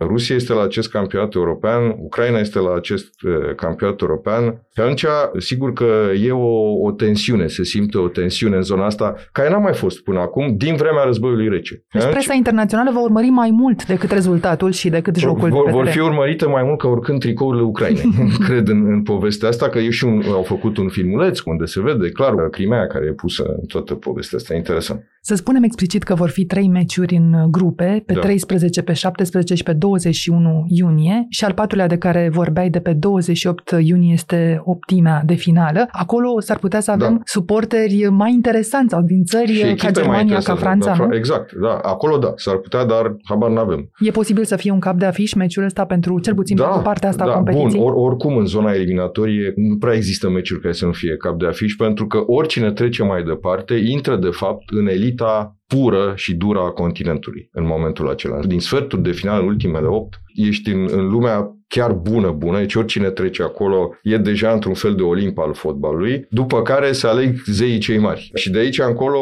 Rusia 0.00 0.34
este 0.34 0.52
la 0.52 0.62
acest 0.62 0.90
campionat 0.90 1.34
european, 1.34 1.94
Ucraina 1.98 2.38
este 2.38 2.58
la 2.58 2.74
acest 2.74 3.22
uh, 3.22 3.54
campionat 3.56 4.00
european, 4.00 4.66
pe 4.74 4.80
atunci 4.80 5.06
sigur 5.38 5.72
că 5.72 6.10
e 6.22 6.30
o, 6.30 6.82
o 6.82 6.90
tensiune, 6.90 7.46
se 7.46 7.64
simte 7.64 7.98
o 7.98 8.08
tensiune 8.08 8.56
în 8.56 8.62
zona 8.62 8.86
asta, 8.86 9.14
care 9.32 9.50
n-a 9.50 9.58
mai 9.58 9.74
fost 9.74 10.02
până 10.02 10.20
acum, 10.20 10.56
din 10.56 10.76
vremea 10.76 11.04
războiului 11.04 11.48
rece. 11.48 11.84
Deci 12.14 12.24
presa 12.24 12.36
internațională 12.36 12.90
va 12.92 13.00
urmări 13.00 13.28
mai 13.28 13.50
mult 13.50 13.86
decât 13.86 14.10
rezultatul 14.10 14.70
și 14.72 14.88
decât 14.88 15.16
jocul 15.16 15.48
vor, 15.48 15.64
pe 15.64 15.70
vor 15.70 15.84
teren. 15.84 15.92
fi 15.92 16.00
urmărite 16.00 16.46
mai 16.46 16.62
mult 16.62 16.78
ca 16.78 16.88
oricând 16.88 17.20
tricourile 17.20 17.62
Ucrainei. 17.62 18.10
Cred 18.48 18.68
în, 18.68 18.92
în 18.92 19.02
povestea 19.02 19.48
asta 19.48 19.68
că 19.68 19.78
e 19.78 19.90
și 19.90 20.04
un, 20.04 20.22
au 20.32 20.42
făcut 20.42 20.76
un 20.76 20.88
filmuleț 20.88 21.40
unde 21.40 21.64
se 21.64 21.80
vede 21.82 22.10
clar 22.10 22.32
Crimea 22.50 22.86
care 22.86 23.06
e 23.06 23.12
pusă 23.12 23.44
în 23.60 23.66
toată 23.66 23.94
povestea 23.94 24.38
asta. 24.38 24.54
Interesant. 24.54 25.04
Să 25.20 25.34
spunem 25.34 25.62
explicit 25.62 26.02
că 26.02 26.14
vor 26.14 26.28
fi 26.28 26.44
trei 26.44 26.68
meciuri 26.68 27.16
în 27.16 27.50
grupe, 27.50 28.02
pe 28.06 28.12
Da. 28.12 28.20
13, 28.20 28.82
pe 28.82 28.92
17 28.92 29.54
și 29.54 29.62
pe 29.62 29.72
21 29.72 30.64
iunie 30.68 31.26
și 31.28 31.44
al 31.44 31.52
patrulea 31.52 31.86
de 31.86 31.96
care 31.98 32.28
vorbeai 32.32 32.70
de 32.70 32.80
pe 32.80 32.92
28 32.92 33.74
iunie 33.80 34.12
este 34.12 34.60
optimea 34.64 35.22
de 35.26 35.34
finală. 35.34 35.88
Acolo 35.90 36.40
s-ar 36.40 36.58
putea 36.58 36.80
să 36.80 36.90
avem 36.90 37.14
Da. 37.14 37.20
suporteri 37.24 38.06
mai 38.10 38.32
interesanți 38.32 38.92
sau 38.92 39.02
din 39.02 39.24
țări 39.24 39.52
Și 39.52 39.60
ca 39.60 39.68
echipe 39.68 39.84
mai 39.84 39.92
Germania, 39.92 40.22
ca 40.22 40.22
interesante. 40.24 40.60
Franța, 40.60 40.94
da, 40.96 41.06
nu? 41.06 41.14
Exact, 41.14 41.52
da. 41.52 41.74
Acolo 41.82 42.03
da, 42.18 42.32
s-ar 42.36 42.56
putea, 42.56 42.84
dar 42.84 43.16
habar 43.24 43.50
n-avem. 43.50 43.90
E 43.98 44.10
posibil 44.10 44.44
să 44.44 44.56
fie 44.56 44.70
un 44.70 44.78
cap 44.78 44.96
de 44.96 45.04
afiș 45.04 45.32
meciul 45.34 45.64
ăsta 45.64 45.84
pentru 45.84 46.20
cel 46.20 46.34
puțin 46.34 46.56
Da, 46.56 46.64
pentru 46.64 46.82
partea 46.82 47.08
asta 47.08 47.24
da, 47.24 47.30
a 47.30 47.34
competiției? 47.34 47.82
Bun, 47.82 47.92
or, 47.92 48.10
oricum 48.10 48.36
în 48.36 48.46
zona 48.46 48.72
eliminatorie 48.72 49.52
nu 49.56 49.76
prea 49.76 49.94
există 49.94 50.30
meciuri 50.30 50.60
care 50.60 50.72
să 50.72 50.84
nu 50.84 50.92
fie 50.92 51.16
cap 51.16 51.38
de 51.38 51.46
afiș, 51.46 51.74
pentru 51.74 52.06
că 52.06 52.22
oricine 52.26 52.72
trece 52.72 53.02
mai 53.02 53.22
departe 53.22 53.74
intră 53.74 54.16
de 54.16 54.30
fapt 54.30 54.70
în 54.70 54.86
elita 54.86 55.58
pură 55.66 56.12
și 56.16 56.34
dură 56.34 56.58
a 56.58 56.70
continentului 56.70 57.48
în 57.52 57.66
momentul 57.66 58.08
acela. 58.08 58.40
Din 58.46 58.60
sferturi 58.60 59.02
de 59.02 59.10
final, 59.10 59.40
în 59.40 59.46
ultimele 59.46 59.86
8, 59.86 60.20
ești 60.34 60.70
în, 60.70 60.88
în 60.90 61.08
lumea 61.08 61.50
chiar 61.74 61.92
bună, 61.92 62.30
bună, 62.30 62.58
deci 62.58 62.74
oricine 62.74 63.08
trece 63.10 63.42
acolo 63.42 63.94
e 64.02 64.16
deja 64.16 64.50
într-un 64.52 64.74
fel 64.74 64.94
de 64.94 65.02
olimp 65.02 65.38
al 65.38 65.54
fotbalului, 65.54 66.26
după 66.30 66.62
care 66.62 66.92
se 66.92 67.06
aleg 67.06 67.36
zeii 67.46 67.78
cei 67.78 67.98
mari. 67.98 68.30
Și 68.34 68.50
de 68.50 68.58
aici 68.58 68.78
încolo 68.78 69.20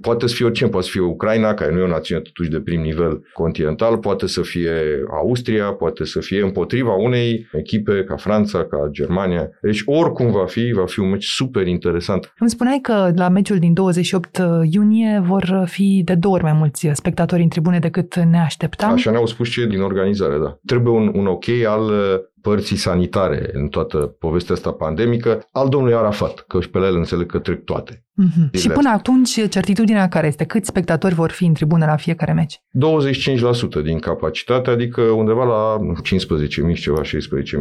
poate 0.00 0.26
să 0.26 0.34
fie 0.34 0.44
oricine, 0.44 0.68
poate 0.68 0.86
să 0.86 0.92
fie 0.92 1.00
Ucraina, 1.00 1.54
care 1.54 1.72
nu 1.72 1.78
e 1.78 1.82
o 1.82 1.86
națiune 1.86 2.20
totuși 2.20 2.50
de 2.50 2.60
prim 2.60 2.80
nivel 2.80 3.22
continental, 3.32 3.98
poate 3.98 4.26
să 4.26 4.40
fie 4.42 4.70
Austria, 5.10 5.64
poate 5.64 6.04
să 6.04 6.20
fie 6.20 6.42
împotriva 6.42 6.92
unei 6.92 7.48
echipe 7.52 8.04
ca 8.04 8.16
Franța, 8.16 8.64
ca 8.64 8.88
Germania. 8.90 9.50
Deci 9.60 9.82
oricum 9.86 10.30
va 10.30 10.46
fi, 10.46 10.72
va 10.74 10.86
fi 10.86 11.00
un 11.00 11.10
meci 11.10 11.26
super 11.26 11.66
interesant. 11.66 12.32
Îmi 12.38 12.50
spuneai 12.50 12.78
că 12.82 13.10
la 13.14 13.28
meciul 13.28 13.58
din 13.58 13.72
28 13.72 14.42
iunie 14.70 15.22
vor 15.26 15.64
fi 15.66 16.02
de 16.04 16.14
două 16.14 16.34
ori 16.34 16.42
mai 16.42 16.52
mulți 16.52 16.88
spectatori 16.92 17.42
în 17.42 17.48
tribune 17.48 17.78
decât 17.78 18.14
ne 18.16 18.38
așteptam. 18.38 18.92
Așa 18.92 19.10
ne-au 19.10 19.26
spus 19.26 19.48
cei 19.48 19.66
din 19.66 19.80
organizare, 19.80 20.38
da. 20.38 20.58
Trebuie 20.66 20.94
un, 20.94 21.12
un 21.14 21.26
ok 21.26 21.44
al 21.66 21.91
uh, 21.92 22.18
părții 22.42 22.76
sanitare 22.76 23.50
în 23.52 23.68
toată 23.68 23.96
povestea 23.96 24.54
asta 24.54 24.70
pandemică, 24.70 25.46
al 25.52 25.68
domnului 25.68 25.96
Arafat, 25.96 26.44
că 26.48 26.60
și 26.60 26.70
pe 26.70 26.78
el 26.78 26.96
înțeleg 26.96 27.26
că 27.30 27.38
trec 27.38 27.64
toate. 27.64 28.04
Mhm. 28.14 28.48
Și 28.52 28.60
Zilele 28.60 28.78
până 28.78 28.88
atunci, 28.94 29.48
certitudinea 29.48 30.08
care 30.08 30.26
este? 30.26 30.44
Câți 30.44 30.68
spectatori 30.68 31.14
vor 31.14 31.30
fi 31.30 31.44
în 31.44 31.52
tribună 31.54 31.84
la 31.86 31.96
fiecare 31.96 32.32
meci? 32.32 32.62
25% 32.72 33.82
din 33.84 33.98
capacitate, 33.98 34.70
adică 34.70 35.00
undeva 35.00 35.44
la 35.44 35.78
15.000 36.02 36.74
și 36.74 36.82
ceva, 36.82 37.00
16.000 37.02 37.10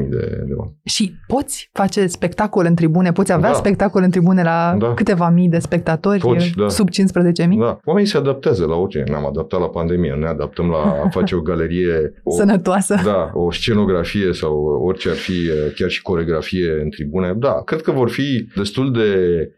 de, 0.09 0.17
de 0.47 0.53
oameni. 0.57 0.75
Și 0.85 1.13
poți 1.27 1.69
face 1.73 2.07
spectacol 2.07 2.65
în 2.65 2.75
tribune? 2.75 3.11
Poți 3.11 3.31
avea 3.31 3.49
Da. 3.49 3.55
spectacol 3.55 4.03
în 4.03 4.09
tribune 4.09 4.43
la 4.43 4.75
Da. 4.79 4.93
câteva 4.93 5.29
mii 5.29 5.49
de 5.49 5.59
spectatori? 5.59 6.19
Poți, 6.19 6.51
da. 6.57 6.69
Sub 6.69 6.87
15.000? 6.89 7.57
Da, 7.59 7.77
oamenii 7.85 8.09
se 8.09 8.17
adaptează 8.17 8.65
la 8.65 8.75
orice. 8.75 9.03
Ne-am 9.07 9.25
adaptat 9.25 9.59
la 9.59 9.67
pandemie, 9.67 10.11
ne 10.19 10.27
adaptăm 10.27 10.69
la 10.69 10.77
a 11.05 11.09
face 11.09 11.35
o 11.35 11.41
galerie, 11.41 11.93
o, 12.23 12.31
Sănătoasă? 12.31 12.95
da, 13.03 13.31
o 13.33 13.51
scenografie 13.51 14.33
sau 14.33 14.70
orice 14.79 15.09
ar 15.09 15.15
fi, 15.15 15.33
chiar 15.75 15.89
și 15.89 16.01
coregrafie 16.01 16.71
în 16.83 16.89
tribune. 16.89 17.33
Da, 17.37 17.61
cred 17.65 17.81
că 17.81 17.91
vor 17.91 18.09
fi 18.09 18.47
destul 18.55 18.91
de 18.91 19.07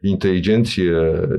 inteligenți 0.02 0.82
eh, 0.82 0.90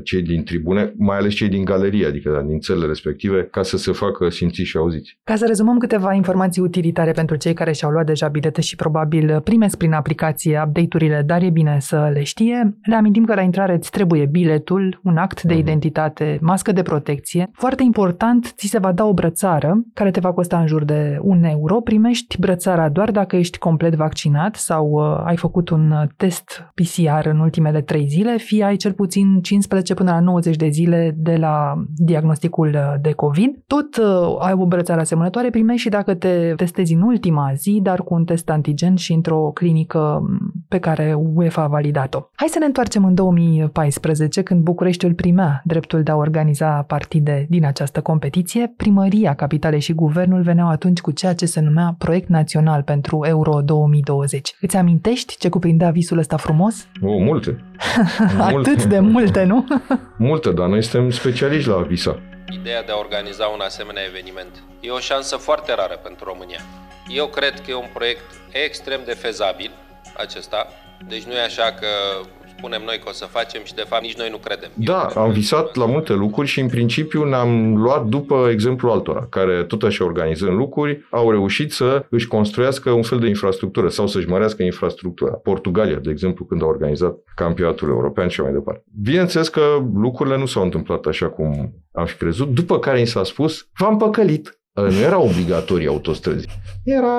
cei 0.02 0.22
din 0.22 0.44
tribune, 0.44 0.92
mai 0.96 1.16
ales 1.18 1.34
cei 1.34 1.48
din 1.48 1.64
galerie, 1.64 2.06
adică 2.06 2.44
din 2.46 2.58
țările 2.58 2.86
respective, 2.86 3.48
ca 3.50 3.62
să 3.62 3.76
se 3.76 3.92
facă 3.92 4.28
simțiți 4.28 4.68
și 4.68 4.76
auziți. 4.76 5.18
Ca 5.24 5.36
să 5.36 5.44
rezumăm 5.46 5.78
câteva 5.78 6.12
informații 6.12 6.62
utilitare 6.62 7.12
pentru 7.12 7.36
cei 7.36 7.52
care 7.54 7.72
și-au 7.72 7.90
luat 7.90 8.06
deja 8.06 8.28
bilete 8.28 8.60
și 8.60 8.76
probabil 8.76 9.40
primesc 9.44 9.76
prin 9.76 9.92
aplicație 9.92 10.62
update-urile, 10.66 11.22
dar 11.26 11.42
e 11.42 11.50
bine 11.50 11.76
să 11.80 12.10
le 12.12 12.22
știe. 12.22 12.76
Le 12.82 12.94
amintim 12.94 13.24
că 13.24 13.34
la 13.34 13.40
intrare 13.40 13.74
îți 13.74 13.90
trebuie 13.90 14.26
biletul, 14.26 15.00
un 15.02 15.16
act 15.16 15.42
de 15.42 15.52
Mhm. 15.52 15.62
identitate, 15.62 16.38
mască 16.40 16.72
de 16.72 16.82
protecție. 16.82 17.50
Foarte 17.52 17.82
important, 17.82 18.52
ți 18.56 18.66
se 18.66 18.78
va 18.78 18.92
da 18.92 19.04
o 19.04 19.12
brățară 19.12 19.84
care 19.94 20.10
te 20.10 20.20
va 20.20 20.32
costa 20.32 20.58
în 20.60 20.66
jur 20.66 20.84
de 20.84 21.18
un 21.20 21.44
euro. 21.44 21.80
Primești 21.80 22.36
brățara 22.40 22.88
doar 22.88 23.10
dacă 23.10 23.36
ești 23.36 23.58
complet 23.64 23.94
vaccinat 23.94 24.54
sau 24.54 24.90
uh, 24.90 25.22
ai 25.24 25.36
făcut 25.36 25.68
un 25.68 25.90
uh, 25.90 26.02
test 26.16 26.72
PCR 26.74 27.26
în 27.26 27.38
ultimele 27.38 27.80
trei 27.80 28.06
zile, 28.06 28.36
fie 28.36 28.64
ai 28.64 28.76
cel 28.76 28.92
puțin 28.92 29.40
15 29.42 29.94
până 29.94 30.10
la 30.10 30.20
90 30.20 30.56
de 30.56 30.68
zile 30.68 31.14
de 31.16 31.36
la 31.36 31.84
diagnosticul 31.96 32.68
uh, 32.68 32.94
de 33.00 33.12
COVID. 33.12 33.50
Tot 33.66 33.96
uh, 33.96 34.36
ai 34.38 34.52
o 34.52 34.66
brățară 34.66 35.00
asemănătoare, 35.00 35.50
primești 35.50 35.80
și 35.80 35.88
dacă 35.88 36.14
te 36.14 36.52
testezi 36.56 36.94
în 36.94 37.02
ultima 37.02 37.52
zi, 37.54 37.80
dar 37.82 38.02
cu 38.02 38.14
un 38.14 38.24
test 38.24 38.50
antigen 38.50 38.94
și 38.94 39.12
într-o 39.12 39.50
clinică 39.54 40.20
m, 40.22 40.52
pe 40.74 40.80
care 40.80 41.14
UEFA 41.34 41.62
a 41.62 41.66
validat-o. 41.66 42.28
Hai 42.34 42.48
să 42.48 42.58
ne 42.58 42.64
întoarcem 42.64 43.04
în 43.04 43.14
2014, 43.14 44.42
când 44.42 44.60
Bucureștiul 44.60 45.14
primea 45.14 45.62
dreptul 45.64 46.02
de 46.02 46.10
a 46.10 46.16
organiza 46.16 46.82
partide 46.82 47.46
din 47.48 47.64
această 47.64 48.00
competiție. 48.00 48.72
Primăria 48.76 49.34
Capitalei 49.34 49.80
și 49.80 49.92
Guvernul 49.92 50.42
veneau 50.42 50.68
atunci 50.68 51.00
cu 51.00 51.10
ceea 51.10 51.34
ce 51.34 51.46
se 51.46 51.60
numea 51.60 51.94
Proiect 51.98 52.28
Național 52.28 52.82
pentru 52.82 53.24
Euro 53.26 53.60
2020. 53.60 54.56
Îți 54.60 54.76
amintești 54.76 55.36
ce 55.38 55.48
cuprindea 55.48 55.90
visul 55.90 56.18
ăsta 56.18 56.36
frumos? 56.36 56.88
O, 57.02 57.18
multe. 57.18 57.64
Atât 58.50 58.84
de 58.84 58.98
multe, 58.98 59.44
nu? 59.44 59.66
Multe, 60.28 60.50
dar 60.50 60.66
noi 60.68 60.82
suntem 60.82 61.10
specialiști 61.10 61.68
la 61.68 61.82
visa. 61.82 62.18
Ideea 62.60 62.82
de 62.82 62.92
a 62.92 62.98
organiza 62.98 63.46
un 63.46 63.60
asemenea 63.60 64.02
eveniment 64.08 64.62
e 64.80 64.90
o 64.90 64.98
șansă 64.98 65.36
foarte 65.36 65.74
rară 65.74 66.00
pentru 66.02 66.24
România. 66.24 66.60
Eu 67.08 67.26
cred 67.26 67.54
că 67.60 67.70
e 67.70 67.74
un 67.74 67.90
proiect 67.92 68.24
extrem 68.52 69.00
de 69.04 69.12
fezabil 69.12 69.70
acesta, 70.16 70.66
deci 71.08 71.22
nu 71.22 71.32
e 71.32 71.44
așa 71.44 71.74
că 71.80 71.86
spunem 72.56 72.82
noi 72.84 72.98
că 72.98 73.08
o 73.08 73.12
să 73.12 73.24
facem 73.24 73.60
și 73.64 73.74
de 73.74 73.84
fapt 73.88 74.02
nici 74.02 74.16
noi 74.16 74.28
nu 74.30 74.36
credem. 74.36 74.70
Da, 74.74 75.02
am 75.14 75.30
visat 75.30 75.74
la 75.74 75.86
multe 75.86 76.12
lucruri 76.12 76.48
și 76.48 76.60
în 76.60 76.68
principiu 76.68 77.24
ne-am 77.24 77.76
luat 77.76 78.04
după 78.04 78.48
exemplul 78.50 78.92
altora, 78.92 79.26
care 79.30 79.64
tot 79.64 79.82
așa 79.82 80.04
organizând 80.04 80.56
lucruri, 80.56 81.06
au 81.10 81.30
reușit 81.30 81.72
să 81.72 82.06
își 82.10 82.26
construiască 82.26 82.90
un 82.90 83.02
fel 83.02 83.18
de 83.18 83.26
infrastructură 83.26 83.88
sau 83.88 84.06
să-și 84.06 84.28
mărească 84.28 84.62
infrastructura. 84.62 85.32
Portugalia, 85.32 85.98
de 85.98 86.10
exemplu, 86.10 86.44
când 86.44 86.62
a 86.62 86.66
organizat 86.66 87.14
campionatul 87.34 87.88
european 87.88 88.28
și 88.28 88.40
mai 88.40 88.52
departe. 88.52 88.84
Bineînțeles 89.02 89.48
că 89.48 89.60
lucrurile 89.94 90.36
nu 90.36 90.46
s-au 90.46 90.62
întâmplat 90.62 91.04
așa 91.04 91.28
cum 91.28 91.72
am 91.92 92.04
fi 92.04 92.16
crezut, 92.16 92.48
după 92.48 92.78
care 92.78 92.98
ni 92.98 93.06
s-a 93.06 93.24
spus, 93.24 93.68
v-am 93.78 93.96
păcălit. 93.96 94.58
Nu 94.74 95.00
era 95.00 95.18
obligatorii 95.18 95.86
autostrăzi. 95.86 96.46
Era 96.84 97.12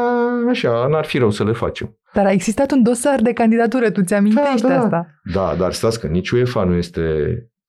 așa, 0.50 0.88
n-ar 0.88 1.06
fi 1.06 1.18
rău 1.18 1.32
să 1.32 1.44
le 1.44 1.52
facem. 1.52 1.98
Dar 2.16 2.26
a 2.26 2.32
existat 2.32 2.72
un 2.72 2.84
dosar 2.84 3.22
de 3.22 3.34
candidatură, 3.34 3.90
tu 3.92 4.02
ți-amintești 4.04 4.62
Da, 4.62 4.68
da. 4.68 4.76
asta? 4.80 5.08
Da, 5.34 5.56
dar 5.58 5.72
stați 5.74 6.00
că 6.00 6.08
nici 6.08 6.30
UEFA 6.30 6.64
nu 6.64 6.74
este, 6.76 7.02